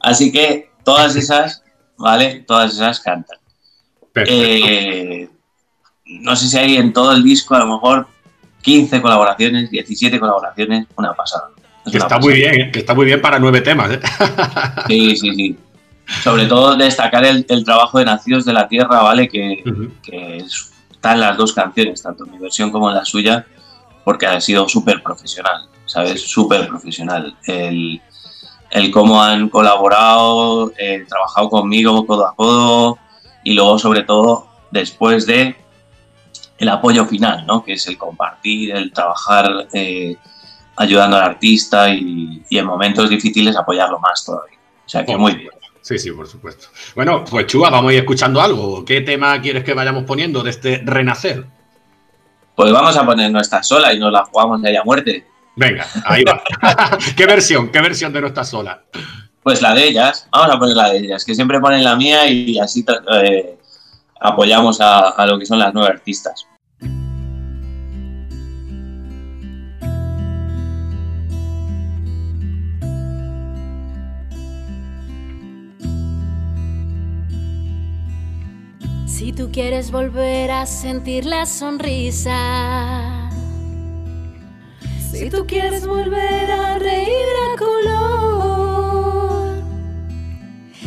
[0.00, 1.62] Así que todas esas,
[1.98, 2.44] ¿vale?
[2.46, 3.38] Todas esas cantan.
[4.14, 5.28] Eh,
[6.06, 8.06] no sé si hay en todo el disco a lo mejor
[8.62, 11.50] 15 colaboraciones, 17 colaboraciones, una pasada.
[11.84, 12.20] Es que una está pasada.
[12.20, 12.70] muy bien, ¿eh?
[12.70, 13.92] que está muy bien para nueve temas.
[13.92, 14.00] ¿eh?
[14.88, 15.56] Sí, sí, sí.
[16.22, 19.28] Sobre todo destacar el, el trabajo de Nacidos de la Tierra, ¿vale?
[19.28, 19.62] Que,
[20.90, 23.46] está en las dos canciones, tanto en mi versión como en la suya,
[24.04, 26.22] porque ha sido súper profesional, ¿sabes?
[26.22, 27.36] Súper profesional.
[27.46, 28.00] El,
[28.70, 32.98] el cómo han colaborado, eh, trabajado conmigo codo a codo
[33.44, 35.54] y luego, sobre todo, después de
[36.58, 37.62] el apoyo final, ¿no?
[37.62, 40.16] Que es el compartir, el trabajar eh,
[40.76, 44.58] ayudando al artista y, y en momentos difíciles apoyarlo más todavía.
[44.86, 45.50] O sea que muy bien.
[45.82, 46.68] Sí, sí, por supuesto.
[46.94, 48.84] Bueno, pues Chua, vamos a ir escuchando algo.
[48.84, 51.44] ¿Qué tema quieres que vayamos poniendo de este renacer?
[52.54, 55.26] Pues vamos a poner nuestra sola y nos la jugamos de a muerte.
[55.56, 56.42] Venga, ahí va.
[57.16, 57.70] ¿Qué versión?
[57.70, 58.82] ¿Qué versión de No estás sola?
[59.42, 62.28] Pues la de ellas, vamos a poner la de ellas, que siempre ponen la mía
[62.28, 63.58] y así eh,
[64.20, 66.46] apoyamos a, a lo que son las nueve artistas.
[79.06, 83.21] Si tú quieres volver a sentir la sonrisa,
[85.12, 89.62] si tú quieres volver a reír a color,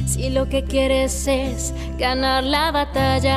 [0.08, 3.36] si lo que quieres es ganar la batalla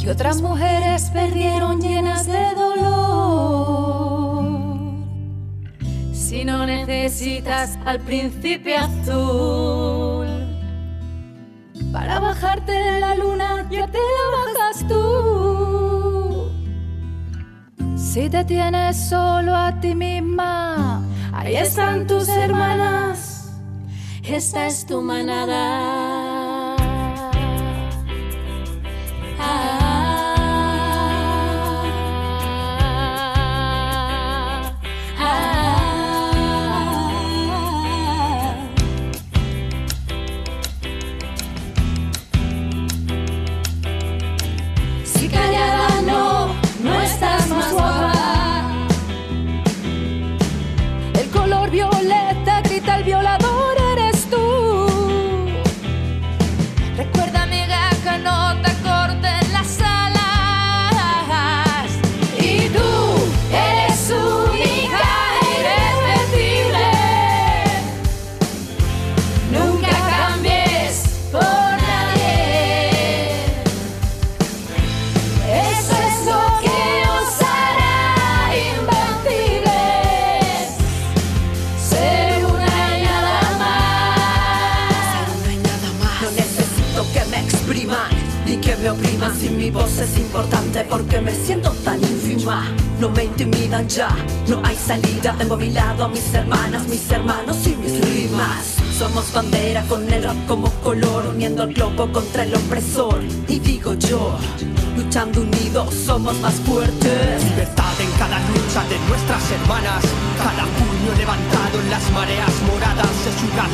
[0.00, 4.46] que otras mujeres perdieron llenas de dolor,
[6.14, 10.26] si no necesitas al príncipe azul.
[11.92, 15.57] Para bajarte de la luna, ya te la bajas tú.
[18.12, 23.52] Si te tienes solo a ti misma, ahí están tus hermanas.
[24.24, 26.07] Esta es tu manada.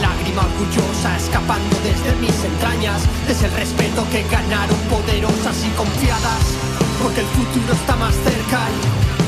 [0.01, 3.03] Lágrima orgullosa escapando desde mis entrañas.
[3.28, 6.45] Es el respeto que ganaron poderosas y confiadas.
[7.03, 8.61] Porque el futuro está más cerca.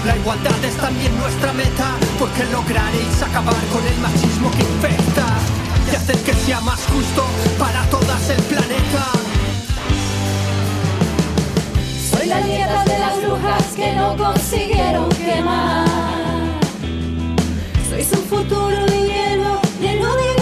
[0.05, 1.97] La igualdad es también nuestra meta.
[2.19, 5.27] Porque lograréis acabar con el machismo que infecta.
[5.93, 7.25] Y hacer que sea más justo
[7.59, 9.05] para todas el planeta.
[12.11, 15.87] Soy la nieta de las brujas que no consiguieron quemar.
[17.89, 20.36] Sois un futuro de hielo lleno de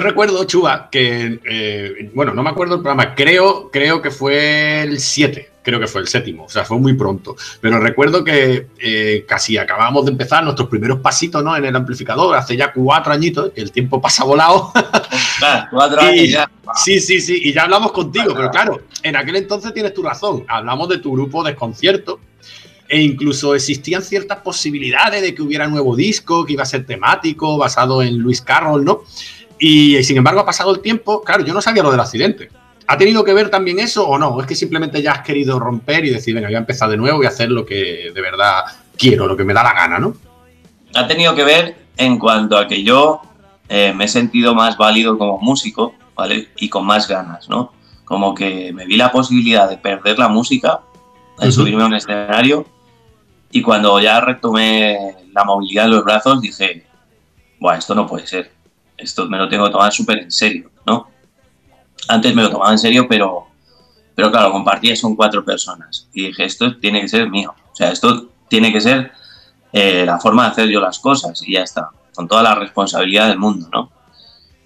[0.00, 4.80] Yo recuerdo, Chuba, que, eh, bueno, no me acuerdo el programa, creo, creo que fue
[4.80, 7.36] el 7, creo que fue el séptimo, o sea, fue muy pronto.
[7.60, 11.54] Pero recuerdo que eh, casi acabábamos de empezar nuestros primeros pasitos ¿no?
[11.54, 14.72] en el amplificador, hace ya cuatro añitos, el tiempo pasa volado.
[15.70, 16.50] Cuatro años Y- ya.
[16.76, 20.46] Sí, sí, sí, y ya hablamos contigo, pero claro, en aquel entonces tienes tu razón,
[20.48, 22.20] hablamos de tu grupo Desconcierto,
[22.88, 27.56] e incluso existían ciertas posibilidades de que hubiera nuevo disco, que iba a ser temático,
[27.56, 29.04] basado en Luis Carroll, ¿no?
[29.60, 32.48] Y, sin embargo ha pasado el tiempo, claro, yo no sabía lo del accidente.
[32.86, 34.40] ¿Ha tenido que ver también eso o no?
[34.40, 37.22] ¿Es que simplemente ya has querido romper y decir, venga, voy a empezar de nuevo
[37.22, 38.64] y hacer lo que de verdad
[38.96, 40.14] quiero, lo que me da la gana, ¿no?
[40.94, 43.20] ha tenido que ver en cuanto a que yo
[43.68, 46.48] eh, me he sentido más válido como músico, ¿vale?
[46.56, 47.72] Y con más ganas, ¿no?
[48.04, 50.80] Como que me vi la posibilidad de perder la música,
[51.38, 52.66] de subirme a un escenario,
[53.52, 56.84] y cuando ya retomé la movilidad de los brazos, dije,
[57.58, 58.50] Buah, esto no puede ser.
[59.00, 61.08] Esto me lo tengo que tomar súper en serio, ¿no?
[62.08, 63.46] Antes me lo tomaba en serio, pero,
[64.14, 66.08] pero claro, compartía son cuatro personas.
[66.12, 67.54] Y dije, esto tiene que ser mío.
[67.72, 69.12] O sea, esto tiene que ser
[69.72, 71.90] eh, la forma de hacer yo las cosas y ya está.
[72.14, 73.90] Con toda la responsabilidad del mundo, ¿no?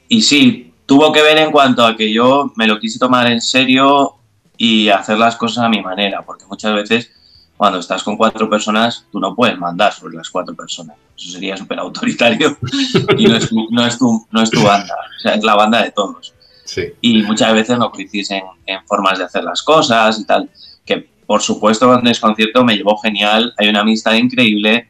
[0.09, 3.41] Y sí, tuvo que ver en cuanto a que yo me lo quise tomar en
[3.41, 4.17] serio
[4.57, 7.11] y hacer las cosas a mi manera, porque muchas veces
[7.57, 10.97] cuando estás con cuatro personas, tú no puedes mandar sobre las cuatro personas.
[11.17, 12.57] Eso sería súper autoritario
[13.19, 15.55] y no es, tu, no, es tu, no es tu banda, o sea, es la
[15.55, 16.35] banda de todos.
[16.65, 16.83] Sí.
[17.01, 20.51] Y muchas veces no coincidís en, en formas de hacer las cosas y tal,
[20.85, 24.89] que por supuesto con Desconcierto me llevó genial, hay una amistad increíble,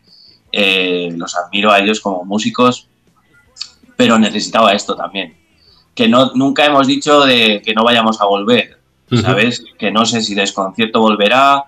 [0.53, 2.89] eh, los admiro a ellos como músicos,
[3.97, 5.37] pero necesitaba esto también.
[5.95, 8.79] Que no, nunca hemos dicho de que no vayamos a volver.
[9.21, 9.65] ¿sabes?
[9.79, 11.65] Que no sé si Desconcierto volverá.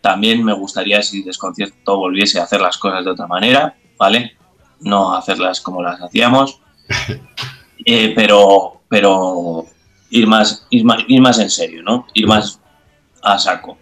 [0.00, 4.36] También me gustaría si Desconcierto volviese a hacer las cosas de otra manera, ¿vale?
[4.80, 6.60] No hacerlas como las hacíamos.
[7.82, 9.64] Eh, pero, pero
[10.10, 12.06] ir más, ir más, ir más en serio, ¿no?
[12.12, 12.60] Ir más
[13.22, 13.78] a saco.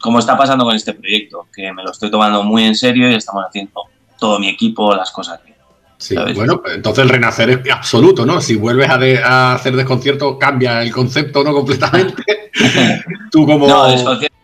[0.00, 3.14] Como está pasando con este proyecto, que me lo estoy tomando muy en serio y
[3.14, 3.82] estamos haciendo
[4.18, 5.56] todo mi equipo las cosas bien.
[5.98, 6.34] Sí, ¿Sabes?
[6.34, 8.40] bueno, pues entonces el renacer es absoluto, ¿no?
[8.40, 11.52] Si vuelves a, de- a hacer desconcierto, cambia el concepto, ¿no?
[11.52, 12.24] Completamente.
[13.30, 13.68] Tú como...
[13.68, 14.34] No, Desconcierto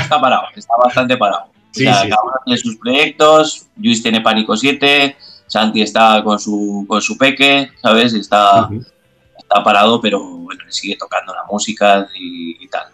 [0.00, 1.46] está parado, está bastante parado.
[1.72, 6.22] Sí, O sea, sí, cada uno tiene sus proyectos, Luis tiene Pánico 7, Santi está
[6.24, 8.14] con su, con su peque, ¿sabes?
[8.14, 8.68] Está,
[9.38, 12.86] está parado, pero bueno, sigue tocando la música y, y tal.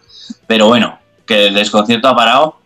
[0.47, 2.59] Pero bueno, que el desconcierto ha parado,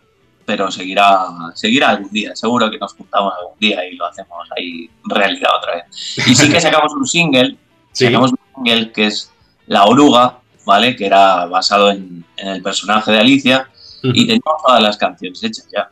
[0.44, 2.34] pero seguirá, seguirá algún día.
[2.34, 6.18] Seguro que nos juntamos algún día y lo hacemos ahí realidad otra vez.
[6.26, 7.56] Y sí que sacamos un single,
[7.92, 8.06] Sí.
[8.06, 9.32] sacamos un single que es
[9.66, 10.94] La Oruga, ¿vale?
[10.96, 13.68] Que era basado en, en el personaje de Alicia.
[14.02, 15.88] Y teníamos todas las canciones hechas ya.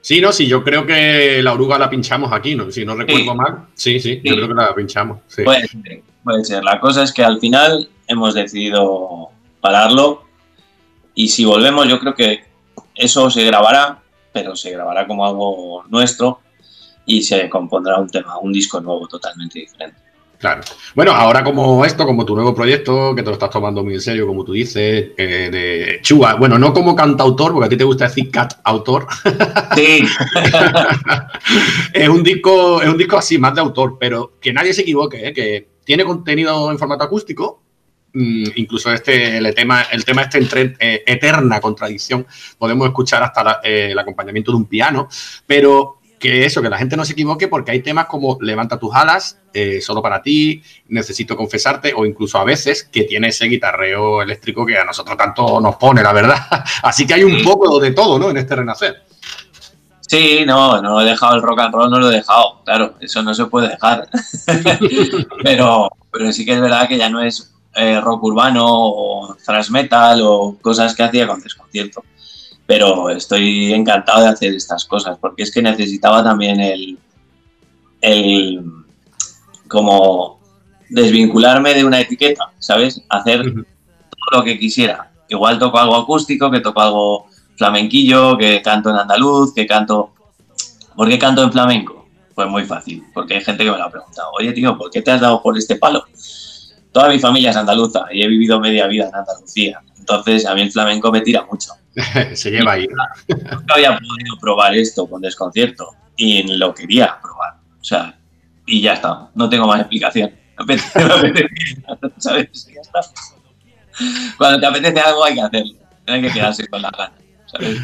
[0.00, 2.70] Sí, no, sí, yo creo que la oruga la pinchamos aquí, ¿no?
[2.70, 3.36] Si no recuerdo Sí.
[3.36, 3.66] mal.
[3.74, 5.18] Sí, sí, yo creo que la pinchamos.
[5.26, 5.42] Sí.
[5.42, 6.62] Puede ser, puede ser.
[6.64, 9.30] La cosa es que al final hemos decidido
[9.60, 10.22] pararlo
[11.14, 12.44] y si volvemos yo creo que
[12.94, 14.00] eso se grabará,
[14.32, 16.40] pero se grabará como algo nuestro
[17.04, 19.96] y se compondrá un tema, un disco nuevo totalmente diferente.
[20.38, 20.60] Claro.
[20.94, 24.00] Bueno, ahora como esto, como tu nuevo proyecto, que te lo estás tomando muy en
[24.00, 27.84] serio, como tú dices, eh, de Chua, bueno, no como cantautor, porque a ti te
[27.84, 29.06] gusta decir cat autor,
[29.74, 30.02] Sí,
[31.92, 35.28] es un disco, es un disco así, más de autor, pero que nadie se equivoque,
[35.28, 35.32] ¿eh?
[35.32, 37.62] que tiene contenido en formato acústico.
[38.12, 42.26] mm, incluso este el tema el tema este entre eh, eterna contradicción
[42.58, 45.06] podemos escuchar hasta la- eh, el acompañamiento de un piano
[45.46, 45.98] pero
[46.30, 49.40] que eso que la gente no se equivoque porque hay temas como levanta tus alas
[49.52, 54.66] eh, solo para ti necesito confesarte o incluso a veces que tiene ese guitarreo eléctrico
[54.66, 56.38] que a nosotros tanto nos pone la verdad
[56.82, 59.02] así que hay un poco de todo no en este renacer
[60.08, 63.22] sí, no, no he dejado el rock and roll, no lo he dejado, claro, eso
[63.22, 64.08] no se puede dejar.
[65.42, 69.70] pero, pero sí que es verdad que ya no es eh, rock urbano o thrash
[69.70, 72.04] metal o cosas que hacía con desconcierto.
[72.66, 76.98] Pero estoy encantado de hacer estas cosas porque es que necesitaba también el,
[78.00, 78.64] el
[79.68, 80.40] como
[80.88, 83.02] desvincularme de una etiqueta, ¿sabes?
[83.08, 85.10] Hacer todo lo que quisiera.
[85.28, 90.12] Igual toco algo acústico, que toco algo flamenquillo, que canto en andaluz, que canto...
[90.94, 92.06] ¿Por qué canto en flamenco?
[92.34, 94.30] Pues muy fácil, porque hay gente que me lo ha preguntado.
[94.38, 96.04] Oye, tío, ¿por qué te has dado por este palo?
[96.92, 99.82] Toda mi familia es andaluza y he vivido media vida en Andalucía.
[100.08, 101.70] Entonces, a mí el flamenco me tira mucho.
[102.34, 102.86] se lleva ahí
[103.28, 107.54] Nunca había podido probar esto con desconcierto y lo quería probar.
[107.80, 108.16] O sea,
[108.66, 109.28] y ya está.
[109.34, 110.30] No tengo más explicación.
[110.58, 112.68] Me apetece- me apetece, ¿Sabes?
[112.72, 113.00] Ya está.
[114.38, 115.72] Cuando te apetece algo hay que hacerlo.
[116.06, 117.12] No hay que quedarse con la gana.
[117.46, 117.80] ¿sabes?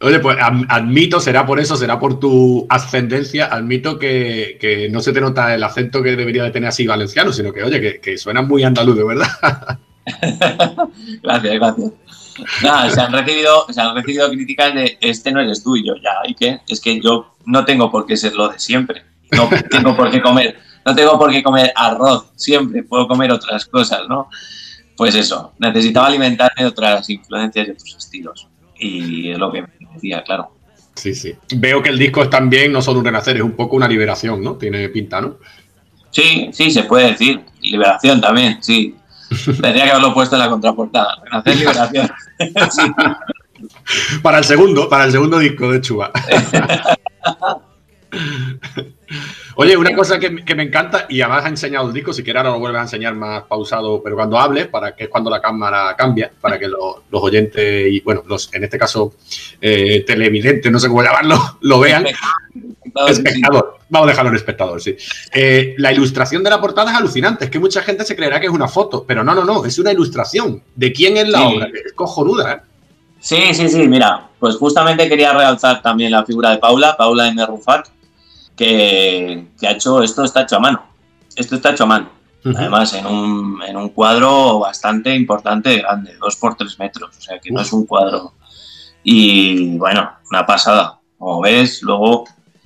[0.00, 0.36] Oye, pues
[0.68, 5.54] admito, será por eso, será por tu ascendencia, admito que, que no se te nota
[5.54, 8.62] el acento que debería de tener así valenciano, sino que, oye, que, que suena muy
[8.64, 9.28] andaluz, de verdad.
[11.22, 11.92] Gracias, gracias.
[12.62, 15.94] Nada, se han recibido, se han recibido críticas de este no eres tú y yo,
[15.96, 16.60] ya, ¿y qué?
[16.68, 19.02] Es que yo no tengo por qué ser lo de siempre.
[19.30, 23.64] No tengo por qué comer, no tengo por qué comer arroz siempre, puedo comer otras
[23.66, 24.28] cosas, ¿no?
[24.96, 28.48] Pues eso, necesitaba alimentarme de otras influencias y otros estilos.
[28.78, 30.50] Y es lo que me decía, claro.
[30.94, 31.34] Sí, sí.
[31.56, 34.42] Veo que el disco es también no solo un renacer, es un poco una liberación,
[34.42, 34.54] ¿no?
[34.54, 35.38] Tiene pinta, ¿no?
[36.10, 37.40] Sí, sí, se puede decir.
[37.60, 38.94] Liberación también, sí.
[39.60, 41.16] Tendría que haberlo puesto en la contraportada.
[41.24, 42.08] Renacer liberación.
[42.70, 42.82] Sí.
[44.22, 46.10] Para el segundo, para el segundo disco de Chuba.
[49.56, 52.40] Oye, una cosa que, que me encanta, y además ha enseñado el disco, si quieres
[52.40, 55.40] ahora lo vuelves a enseñar más pausado, pero cuando hables, para que es cuando la
[55.40, 59.14] cámara cambia, para que lo- los oyentes y, bueno, los, en este caso,
[59.60, 62.04] eh, televidentes, no sé cómo llamarlo, lo vean.
[63.08, 63.78] Espectador.
[63.94, 64.96] Vamos a dejarlo en espectador, sí.
[65.32, 67.44] Eh, la ilustración de la portada es alucinante.
[67.46, 69.64] Es que mucha gente se creerá que es una foto, pero no, no, no.
[69.64, 70.62] Es una ilustración.
[70.74, 71.44] ¿De quién es la Sí.
[71.44, 71.68] obra?
[71.86, 72.60] Es cojonuda, ¿eh?
[73.20, 77.46] Sí, sí, sí, mira, pues justamente quería realzar también la figura de Paula, Paula M.
[77.46, 77.86] Rufat,
[78.56, 80.82] que, que ha hecho, esto está hecho a mano,
[81.34, 82.10] esto está hecho a mano,
[82.44, 87.38] además en un, en un cuadro bastante importante, grande, dos por tres metros, o sea
[87.38, 88.34] que no es un cuadro,
[89.02, 92.24] y bueno, una pasada, como ves, luego,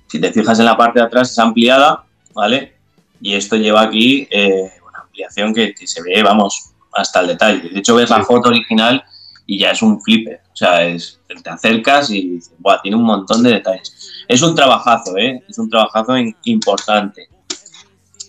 [0.09, 2.05] si te fijas en la parte de atrás es ampliada,
[2.35, 2.75] ¿vale?
[3.21, 7.69] Y esto lleva aquí eh, una ampliación que, que se ve, vamos, hasta el detalle,
[7.69, 9.03] de hecho ves la foto original
[9.47, 10.41] y ya es un flipper.
[10.53, 14.25] O sea, es, te acercas y dices, "Buah, tiene un montón de detalles.
[14.27, 15.43] Es un trabajazo, ¿eh?
[15.49, 17.29] Es un trabajazo in- importante.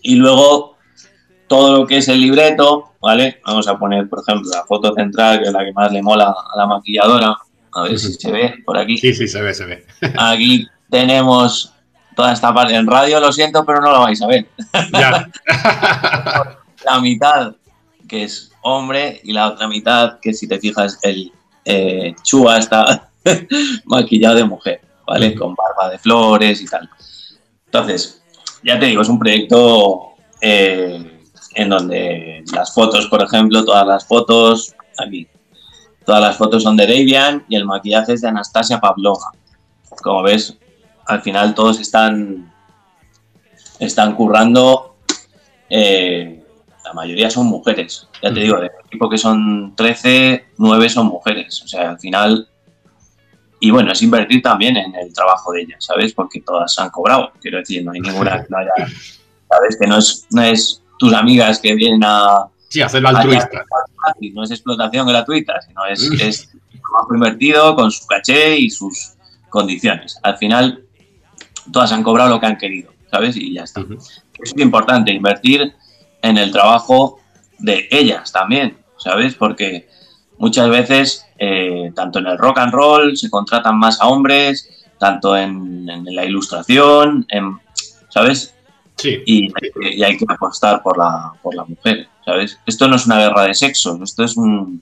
[0.02, 0.78] Y luego,
[1.48, 3.42] todo lo que es el libreto, ¿vale?
[3.46, 6.30] Vamos a poner, por ejemplo, la foto central, que es la que más le mola
[6.54, 7.36] a la maquilladora.
[7.74, 8.98] A ver si se ve por aquí.
[8.98, 9.86] Sí, sí, se ve, se ve.
[10.18, 11.74] Aquí tenemos
[12.16, 12.76] toda esta parte.
[12.76, 14.48] En radio lo siento, pero no lo vais a ver
[14.92, 15.30] Ya.
[16.86, 17.54] la mitad
[18.08, 21.32] que es hombre y la otra mitad que si te fijas el
[21.66, 23.10] eh, Chua está
[23.86, 25.36] maquillado de mujer, ¿vale?
[25.36, 26.90] Con barba de flores y tal.
[27.66, 28.22] Entonces,
[28.64, 31.22] ya te digo, es un proyecto eh,
[31.56, 35.28] en donde las fotos, por ejemplo, todas las fotos, aquí,
[36.06, 39.32] todas las fotos son de Davian y el maquillaje es de Anastasia Pavlova.
[40.02, 40.58] Como ves,
[41.10, 42.54] al final todos están,
[43.80, 44.96] están currando
[45.70, 46.44] eh,
[46.86, 48.08] la mayoría son mujeres.
[48.22, 48.40] Ya te Ujú.
[48.42, 51.62] digo, del equipo que son 13, 9 son mujeres.
[51.64, 52.48] O sea, al final.
[53.60, 56.14] Y bueno, es invertir también en el trabajo de ellas, ¿sabes?
[56.14, 57.32] Porque todas han cobrado.
[57.42, 58.72] Quiero decir, no hay ninguna que no haya.
[59.50, 59.78] ¿Sabes?
[59.80, 62.46] Que no es, no es tus amigas que vienen a.
[62.70, 63.64] Sí, hacerlo altruista.
[64.22, 69.14] y No es explotación gratuita, sino es, es trabajo invertido con su caché y sus
[69.50, 70.18] condiciones.
[70.24, 70.86] Al final,
[71.72, 73.36] todas han cobrado lo que han querido, ¿sabes?
[73.38, 73.98] Y ya está Ujú.
[74.42, 75.74] es muy importante invertir
[76.22, 77.20] en el trabajo
[77.58, 79.36] de ellas también, ¿sabes?
[79.36, 79.88] Porque
[80.38, 85.36] muchas veces, eh, tanto en el rock and roll, se contratan más a hombres, tanto
[85.38, 87.58] en, en la ilustración, en-
[88.10, 88.54] ¿sabes?
[88.98, 89.18] Sí.
[89.26, 89.48] Y,
[89.82, 92.60] y hay que apostar por la, por la mujer, ¿sabes?
[92.66, 94.82] Esto no es una guerra de sexos, esto es un,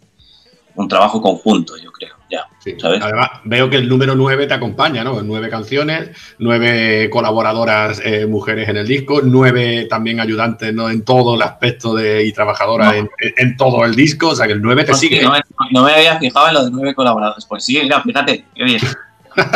[0.78, 2.46] un trabajo conjunto, yo creo, ya.
[2.60, 2.76] Sí.
[2.80, 3.02] ¿Sabes?
[3.02, 5.22] Además, veo que el número 9 te acompaña, ¿no?
[5.24, 10.90] Nueve canciones, nueve colaboradoras eh, mujeres en el disco, nueve también ayudantes ¿no?
[10.90, 12.94] en todo el aspecto de, y trabajadoras No.
[12.94, 15.22] en, en todo el disco, o sea que el 9 te sigue.
[15.22, 17.46] no, me, no me había fijado en lo de nueve colaboradores.
[17.46, 18.82] Pues sí, mira, fíjate, qué bien.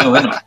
[0.02, 0.32] Qué bueno.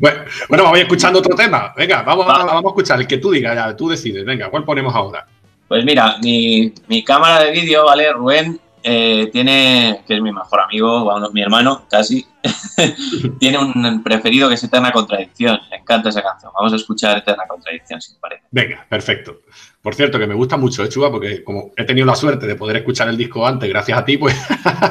[0.00, 1.72] Bueno, bueno, vamos escuchando otro tema.
[1.74, 2.44] Venga, vamos, Va.
[2.44, 4.22] vamos a escuchar el que tú digas, ya, tú decides.
[4.22, 5.26] Venga, ¿cuál ponemos ahora?
[5.66, 8.12] Pues mira, mi, mi cámara de vídeo, ¿vale?
[8.12, 12.26] Rubén eh, tiene, que es mi mejor amigo, bueno, mi hermano, casi,
[13.38, 15.58] tiene un preferido que es Eterna Contradicción.
[15.70, 16.52] Le encanta esa canción.
[16.54, 18.42] Vamos a escuchar Eterna Contradicción, si te parece.
[18.50, 19.40] Venga, perfecto.
[19.82, 21.10] Por cierto, que me gusta mucho, ¿eh, Chuba?
[21.10, 24.18] Porque como he tenido la suerte de poder escuchar el disco antes, gracias a ti,
[24.18, 24.34] pues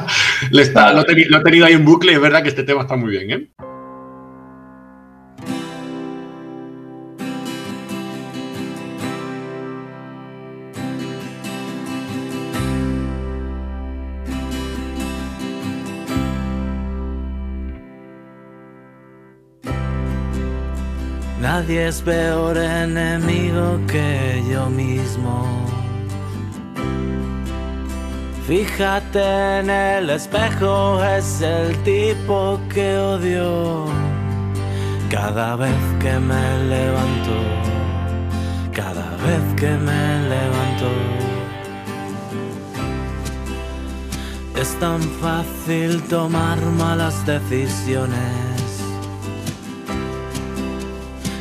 [0.50, 2.96] le está- lo he tenido ahí en bucle y es verdad que este tema está
[2.96, 3.48] muy bien, ¿eh?
[21.60, 25.44] Nadie es peor enemigo que yo mismo.
[28.46, 33.84] Fíjate en el espejo, es el tipo que odio.
[35.10, 37.36] Cada vez que me levanto,
[38.72, 40.90] cada vez que me levanto.
[44.58, 48.59] Es tan fácil tomar malas decisiones.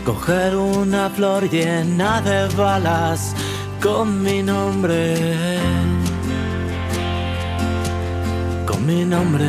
[0.09, 3.35] Coger una flor llena de balas
[3.79, 5.59] con mi nombre.
[8.65, 9.45] Con mi nombre.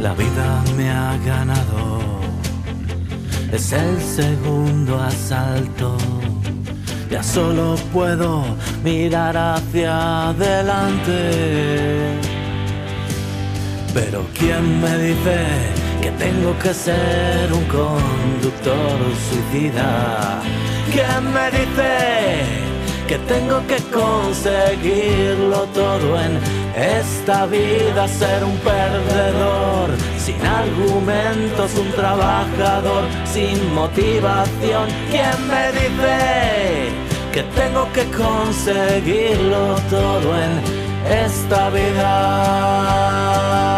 [0.00, 1.98] La vida me ha ganado.
[3.50, 5.96] Es el segundo asalto.
[7.10, 8.44] Ya solo puedo
[8.84, 12.20] mirar hacia adelante.
[13.92, 15.77] Pero ¿quién me dice
[16.08, 18.98] que tengo que ser un conductor
[19.28, 20.40] suicida?
[20.90, 21.92] ¿Quién me dice
[23.06, 26.40] que tengo que conseguirlo todo en
[26.74, 28.08] esta vida?
[28.08, 34.88] Ser un perdedor sin argumentos, un trabajador sin motivación.
[35.10, 36.90] ¿Quién me dice
[37.34, 40.52] que tengo que conseguirlo todo en
[41.26, 43.77] esta vida?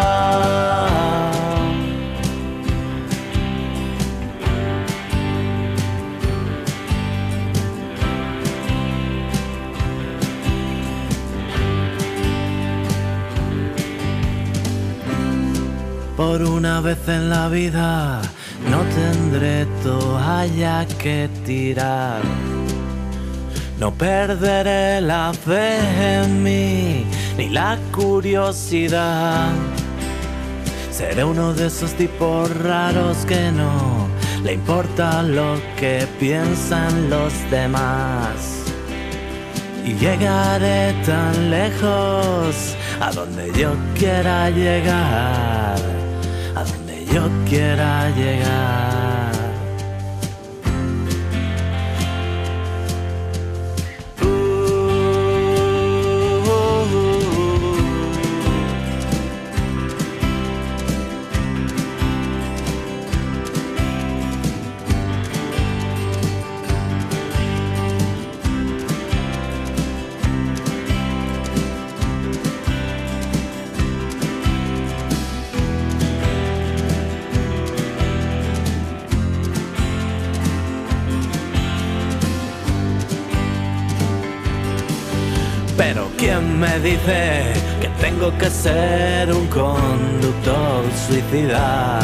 [16.21, 18.21] Por una vez en la vida
[18.69, 22.21] no tendré toalla que tirar.
[23.79, 25.79] No perderé la fe
[26.19, 27.07] en mí
[27.37, 29.49] ni la curiosidad.
[30.91, 34.07] Seré uno de esos tipos raros que no
[34.43, 38.61] le importa lo que piensan los demás.
[39.83, 46.00] Y llegaré tan lejos a donde yo quiera llegar
[47.13, 49.10] yo quiera llegar.
[86.71, 91.99] Me dice que tengo que ser un conductor suicida.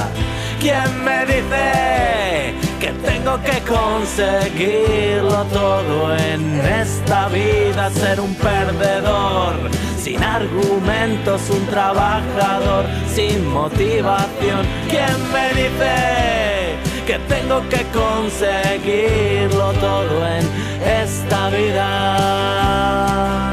[0.59, 7.89] ¿Quién me dice que tengo que conseguirlo todo en esta vida?
[7.91, 9.55] Ser un perdedor,
[9.97, 14.65] sin argumentos, un trabajador, sin motivación.
[14.89, 20.45] ¿Quién me dice que tengo que conseguirlo todo en
[21.03, 23.46] esta vida?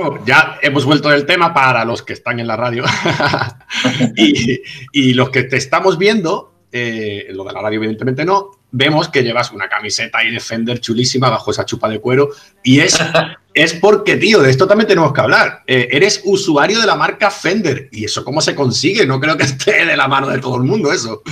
[0.00, 2.84] Bueno, ya hemos vuelto del tema para los que están en la radio.
[4.16, 9.22] y, los que te estamos viendo, eh, lo de la radio evidentemente no, vemos que
[9.22, 12.30] llevas una camiseta y Defender chulísima bajo esa chupa de cuero.
[12.62, 12.98] Y es,
[13.54, 15.64] es porque, tío, de esto también tenemos que hablar.
[15.66, 17.90] Eh, eres usuario de la marca Fender.
[17.92, 19.04] ¿Y eso cómo se consigue?
[19.06, 21.22] No creo que esté de la mano de todo el mundo eso.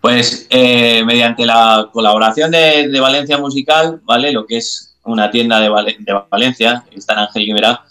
[0.00, 4.32] Pues eh, mediante la colaboración de, de Valencia Musical, ¿vale?
[4.32, 5.68] Lo que es una tienda de,
[6.30, 7.84] Valencia, está en Ángel Guimera,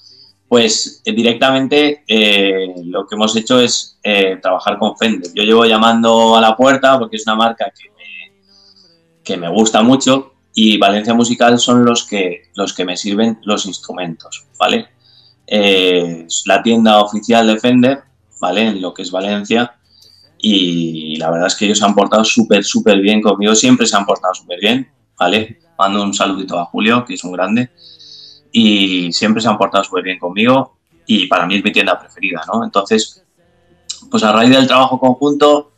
[0.48, 5.32] pues eh, directamente eh, lo que hemos hecho es eh, trabajar con Fender.
[5.34, 9.82] Yo llevo llamando a la puerta porque es una marca que me, que me gusta
[9.82, 14.88] mucho y Valencia Musical son los que, los que me sirven los instrumentos, ¿vale?
[15.52, 18.04] es la tienda oficial de Fender,
[18.40, 18.68] ¿vale?
[18.68, 19.76] En lo que es Valencia
[20.38, 23.96] y la verdad es que ellos se han portado súper, súper bien conmigo, siempre se
[23.96, 25.60] han portado súper bien, ¿vale?
[25.78, 27.72] Mando un saludito a Julio, que es un grande,
[28.52, 32.42] y siempre se han portado súper bien conmigo y para mí es mi tienda preferida,
[32.52, 32.64] ¿no?
[32.64, 33.24] Entonces,
[34.10, 35.72] pues a raíz del trabajo conjunto,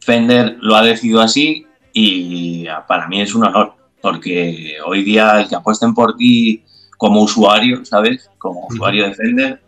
[0.00, 5.48] Fender lo ha decidido así y para mí es un honor, porque hoy día el
[5.48, 6.64] que apuesten por ti
[6.96, 8.30] como usuario, ¿sabes?
[8.38, 9.62] Como usuario de Fender,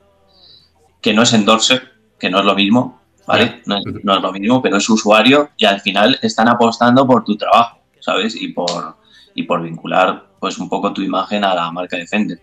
[1.00, 1.82] que no es endorser,
[2.18, 3.62] que no es lo mismo, ¿vale?
[3.66, 7.24] No es, no es lo mismo, pero es usuario y al final están apostando por
[7.24, 8.40] tu trabajo, ¿sabes?
[8.40, 8.96] Y por,
[9.40, 12.40] y por vincular pues un poco tu imagen a la marca de Fender.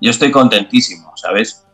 [0.00, 1.66] Yo estoy contentísimo, ¿sabes?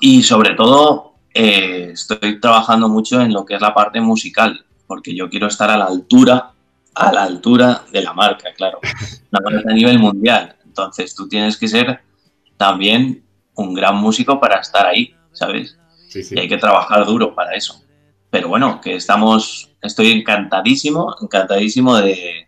[0.00, 5.14] Y sobre todo eh, estoy trabajando mucho en lo que es la parte musical, porque
[5.14, 6.52] yo quiero estar a la altura,
[6.94, 8.80] a la altura de la marca, claro.
[9.30, 10.56] Una marca a nivel mundial.
[10.64, 12.00] Entonces tú tienes que ser
[12.56, 13.22] también
[13.54, 15.78] un gran músico para estar ahí, ¿sabes?
[16.12, 17.84] Y hay que trabajar duro para eso.
[18.30, 22.46] Pero bueno, que estamos, estoy encantadísimo, encantadísimo de,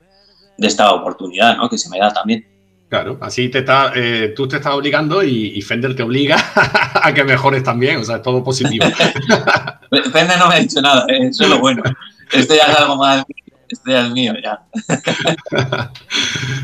[0.62, 1.68] de esta oportunidad, ¿no?
[1.68, 2.46] Que se me da también.
[2.88, 6.36] Claro, así te está, eh, tú te estás obligando y, Fender te obliga
[7.02, 8.86] a que mejores también, o sea, es todo positivo.
[10.12, 11.82] Fender no me ha dicho nada, eh, eso es lo bueno.
[12.30, 13.24] Esto ya es algo más,
[13.68, 14.62] esto ya es mío, ya.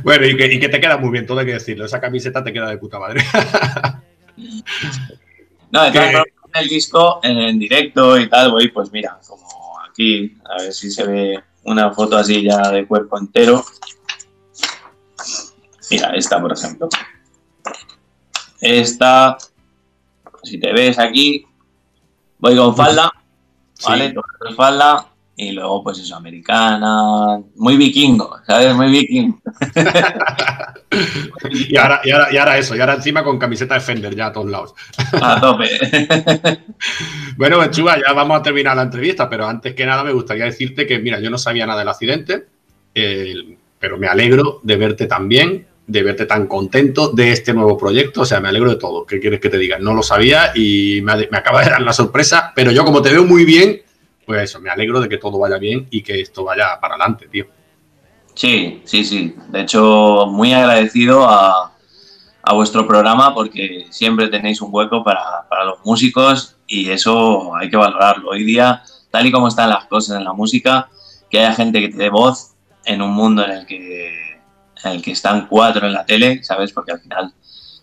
[0.05, 2.71] bueno, y que, te queda muy bien, todo hay que decirlo, esa camiseta te queda
[2.71, 3.25] de puta madre.
[5.71, 6.25] no, en
[6.55, 11.07] el disco en directo y tal, voy, pues mira, como aquí, a ver si se
[11.07, 13.65] ve una foto así ya de cuerpo entero.
[15.91, 16.89] Mira, esta por ejemplo.
[18.61, 19.39] Esta,
[20.43, 21.47] si te ves aquí,
[22.39, 23.13] voy con falda,
[23.87, 24.15] ¿vale?
[24.15, 28.75] Con falda y luego pues eso, americana, muy vikingo, ¿sabes?
[28.75, 29.41] Muy vikingo.
[31.53, 34.27] y, ahora, y, ahora, y ahora eso, y ahora encima con camiseta de Fender ya
[34.27, 34.75] a todos lados.
[35.13, 35.69] A tope.
[37.37, 40.89] bueno, Chuba, ya vamos a terminar la entrevista, pero antes que nada me gustaría decirte
[40.89, 42.47] que, mira, yo no sabía nada del accidente,
[42.93, 47.79] eh, pero me alegro de verte tan bien, de verte tan contento de este nuevo
[47.79, 48.23] proyecto.
[48.23, 49.07] O sea, me alegro de todo.
[49.07, 49.79] ¿Qué quieres que te diga?
[49.79, 53.13] No lo sabía y me, me, acaba de dar la sorpresa, pero yo como te
[53.13, 53.83] veo muy bien,
[54.29, 57.29] pues eso, me alegro de que todo vaya bien y que esto vaya para adelante,
[57.29, 57.47] tío.
[58.35, 59.35] Sí, sí, sí.
[59.49, 61.73] De hecho, muy agradecido a,
[62.43, 67.71] a vuestro programa porque siempre tenéis un hueco para, para los músicos y eso hay
[67.71, 68.29] que valorarlo.
[68.29, 70.91] Hoy día, tal y como están las cosas en la música,
[71.31, 72.55] que haya gente que te dé voz
[72.85, 74.43] en un mundo en el que
[74.85, 76.71] en el que están cuatro en la tele, ¿sabes?
[76.71, 77.33] Porque al final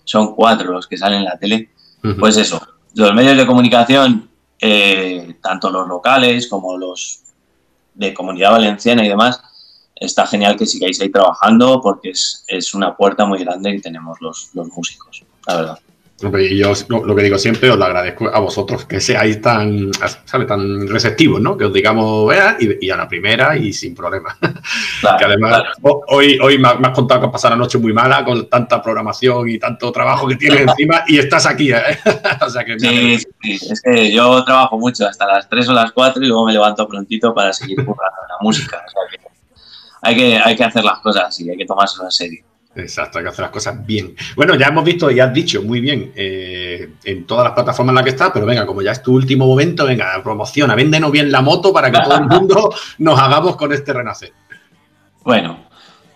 [0.04, 1.72] son cuatro los que salen en la tele.
[2.20, 2.62] Pues eso,
[2.94, 4.30] los medios de comunicación,
[4.60, 7.22] eh, tanto los locales como los
[7.94, 9.42] de comunidad valenciana y demás,
[9.96, 14.20] está genial que sigáis ahí trabajando porque es, es una puerta muy grande que tenemos
[14.22, 15.80] los, los músicos, la verdad.
[16.22, 19.92] Y yo lo que digo siempre, os lo agradezco a vosotros que seáis tan,
[20.24, 20.46] ¿sabe?
[20.46, 21.58] tan receptivos, ¿no?
[21.58, 24.38] Que os digamos, vea, y, y, a la primera y sin problema.
[25.02, 26.02] Claro, que además, claro.
[26.08, 29.50] hoy, hoy me has contado que has pasado la noche muy mala con tanta programación
[29.50, 32.00] y tanto trabajo que tienes encima y estás aquí, ¿eh?
[32.42, 35.92] o sea que sí, sí, es que yo trabajo mucho hasta las 3 o las
[35.92, 38.84] 4 y luego me levanto prontito para seguir jugando la música.
[38.88, 39.28] O sea que
[40.02, 42.46] hay, que hay que hacer las cosas así, hay que tomarse en serio.
[42.76, 44.16] Exacto, hay que hacer las cosas bien.
[44.36, 47.96] Bueno, ya hemos visto y has dicho muy bien eh, en todas las plataformas en
[47.96, 51.32] las que estás, pero venga, como ya es tu último momento, venga, promociona, véndenos bien
[51.32, 54.34] la moto para que todo el mundo nos hagamos con este renacer.
[55.24, 55.66] Bueno,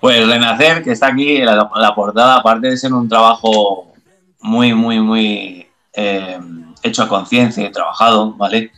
[0.02, 3.94] pues renacer, que está aquí en la, la portada, aparte de ser un trabajo
[4.42, 6.40] muy, muy, muy eh,
[6.84, 8.72] hecho a conciencia y trabajado, ¿vale?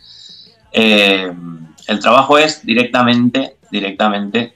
[0.72, 1.32] Eh,
[1.88, 4.54] el trabajo es directamente, directamente,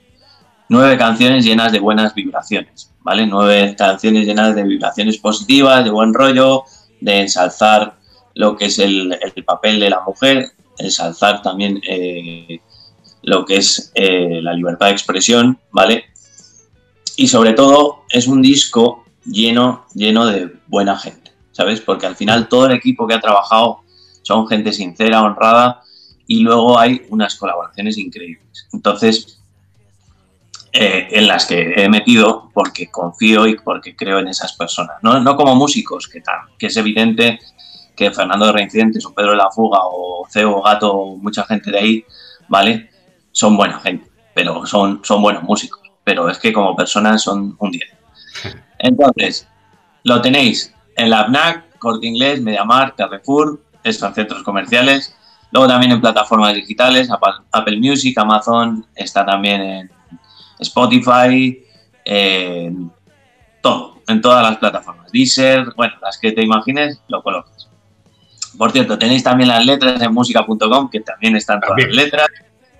[0.69, 2.91] nueve canciones llenas de buenas vibraciones.
[3.01, 3.25] ¿vale?
[3.25, 6.63] Nueve canciones llenas de vibraciones positivas, de buen rollo,
[6.99, 7.97] de ensalzar
[8.33, 12.59] lo que es el, el papel de la mujer, ensalzar también eh,
[13.23, 16.05] lo que es eh, la libertad de expresión, ¿vale?
[17.15, 21.81] Y sobre todo es un disco lleno, lleno de buena gente, ¿sabes?
[21.81, 23.79] Porque al final todo el equipo que ha trabajado
[24.21, 25.81] son gente sincera, honrada,
[26.27, 28.67] y luego hay unas colaboraciones increíbles.
[28.73, 29.41] Entonces,
[30.79, 34.97] eh, en las que he metido porque confío y porque creo en esas personas.
[35.01, 37.39] No, no como músicos, que, tal, que es evidente
[37.95, 41.71] que Fernando de Reincidentes o Pedro de la Fuga o Ceo Gato o mucha gente
[41.71, 42.05] de ahí,
[42.47, 42.91] ¿vale?
[43.31, 45.81] Son buena gente, pero son, son buenos músicos.
[46.03, 47.83] Pero es que como personas son un 10.
[48.77, 49.47] Entonces,
[50.03, 55.17] lo tenéis en la FNAC, Corte Inglés, Mediamar, Carrefour, estos centros comerciales.
[55.49, 59.96] Luego también en plataformas digitales, Apple, Apple Music, Amazon, está también en
[60.59, 61.63] Spotify,
[62.05, 62.73] eh,
[63.61, 65.11] todo, en todas las plataformas.
[65.11, 67.69] Deezer, bueno, las que te imagines, lo colocas.
[68.57, 72.27] Por cierto, tenéis también las letras en música.com, que también están todas las letras,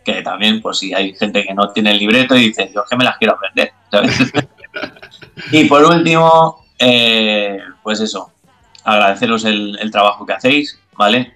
[0.04, 2.96] que también, pues si hay gente que no tiene el libreto y dice, yo que
[2.96, 4.18] me las quiero aprender, ¿sabes?
[5.52, 8.32] y por último, eh, pues eso,
[8.84, 11.36] agradeceros el, el, trabajo que hacéis, ¿vale?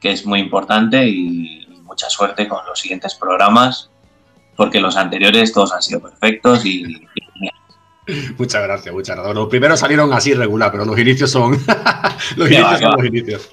[0.00, 3.90] Que es muy importante y mucha suerte con los siguientes programas
[4.56, 7.06] porque los anteriores todos han sido perfectos y,
[8.38, 9.34] Muchas gracias, muchas gracias.
[9.34, 11.52] Los primeros salieron así regular, pero los inicios son
[12.36, 13.50] los inicios va, son los inicios.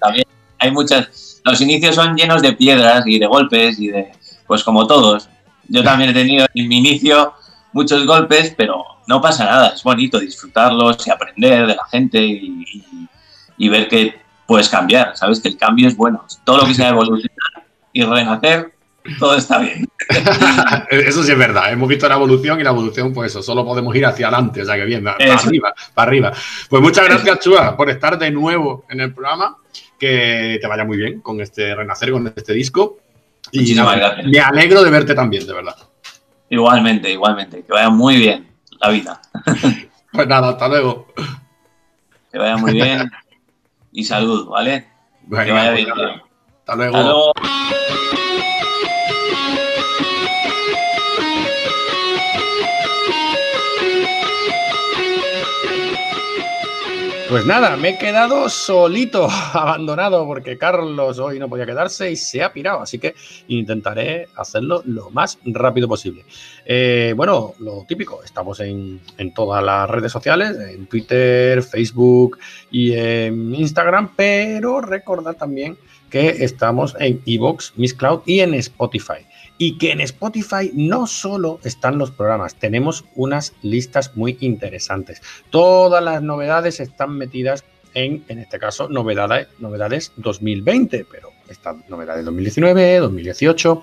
[0.00, 0.26] También
[0.58, 1.40] hay muchas.
[1.44, 4.12] Los inicios son llenos de piedras y de golpes y de.
[4.46, 5.28] Pues como todos.
[5.66, 7.34] Yo también he tenido en mi inicio
[7.72, 9.68] muchos golpes, pero no pasa nada.
[9.74, 13.08] Es bonito disfrutarlos y aprender de la gente y, y,
[13.56, 14.14] y ver que
[14.46, 15.16] puedes cambiar.
[15.16, 16.24] Sabes que el cambio es bueno.
[16.44, 18.77] Todo lo que sea evolucionar y renacer
[19.18, 19.88] todo está bien.
[20.90, 21.72] eso sí es verdad.
[21.72, 24.62] Hemos visto la evolución y la evolución, pues eso, solo podemos ir hacia adelante.
[24.62, 25.48] O sea que bien, para eso.
[25.48, 26.32] arriba, para arriba.
[26.68, 29.56] Pues muchas gracias, Chua, por estar de nuevo en el programa.
[29.98, 32.98] Que te vaya muy bien con este renacer, con este disco.
[33.50, 35.76] Y nada, me alegro de verte también, de verdad.
[36.50, 37.62] Igualmente, igualmente.
[37.62, 38.48] Que vaya muy bien
[38.80, 39.20] la vida.
[40.12, 41.08] pues nada, hasta luego.
[42.30, 43.10] Que vaya muy bien
[43.92, 44.86] y salud, ¿vale?
[45.22, 45.88] Bueno, que vaya bien.
[45.90, 46.96] Hasta luego.
[46.96, 47.32] Hasta luego.
[57.28, 62.42] Pues nada, me he quedado solito, abandonado, porque Carlos hoy no podía quedarse y se
[62.42, 63.14] ha pirado, así que
[63.48, 66.24] intentaré hacerlo lo más rápido posible.
[66.64, 72.38] Eh, bueno, lo típico, estamos en, en, todas las redes sociales, en Twitter, Facebook
[72.70, 75.76] y en Instagram, pero recordad también
[76.08, 79.26] que estamos en Evox, Miss Cloud y en Spotify
[79.58, 85.20] y que en Spotify no solo están los programas, tenemos unas listas muy interesantes.
[85.50, 92.24] Todas las novedades están metidas en, en este caso, novedades, novedades 2020, pero están novedades
[92.24, 93.82] 2019, 2018.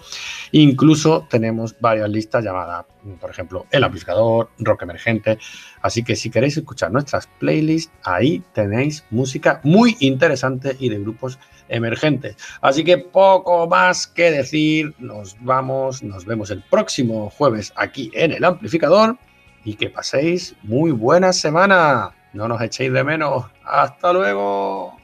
[0.53, 2.85] Incluso tenemos varias listas llamadas,
[3.19, 5.37] por ejemplo, El Amplificador, Rock Emergente.
[5.81, 11.39] Así que si queréis escuchar nuestras playlists, ahí tenéis música muy interesante y de grupos
[11.69, 12.35] emergentes.
[12.61, 14.93] Así que poco más que decir.
[14.99, 19.17] Nos vamos, nos vemos el próximo jueves aquí en El Amplificador
[19.63, 22.11] y que paséis muy buena semana.
[22.33, 23.45] No nos echéis de menos.
[23.63, 24.94] Hasta luego.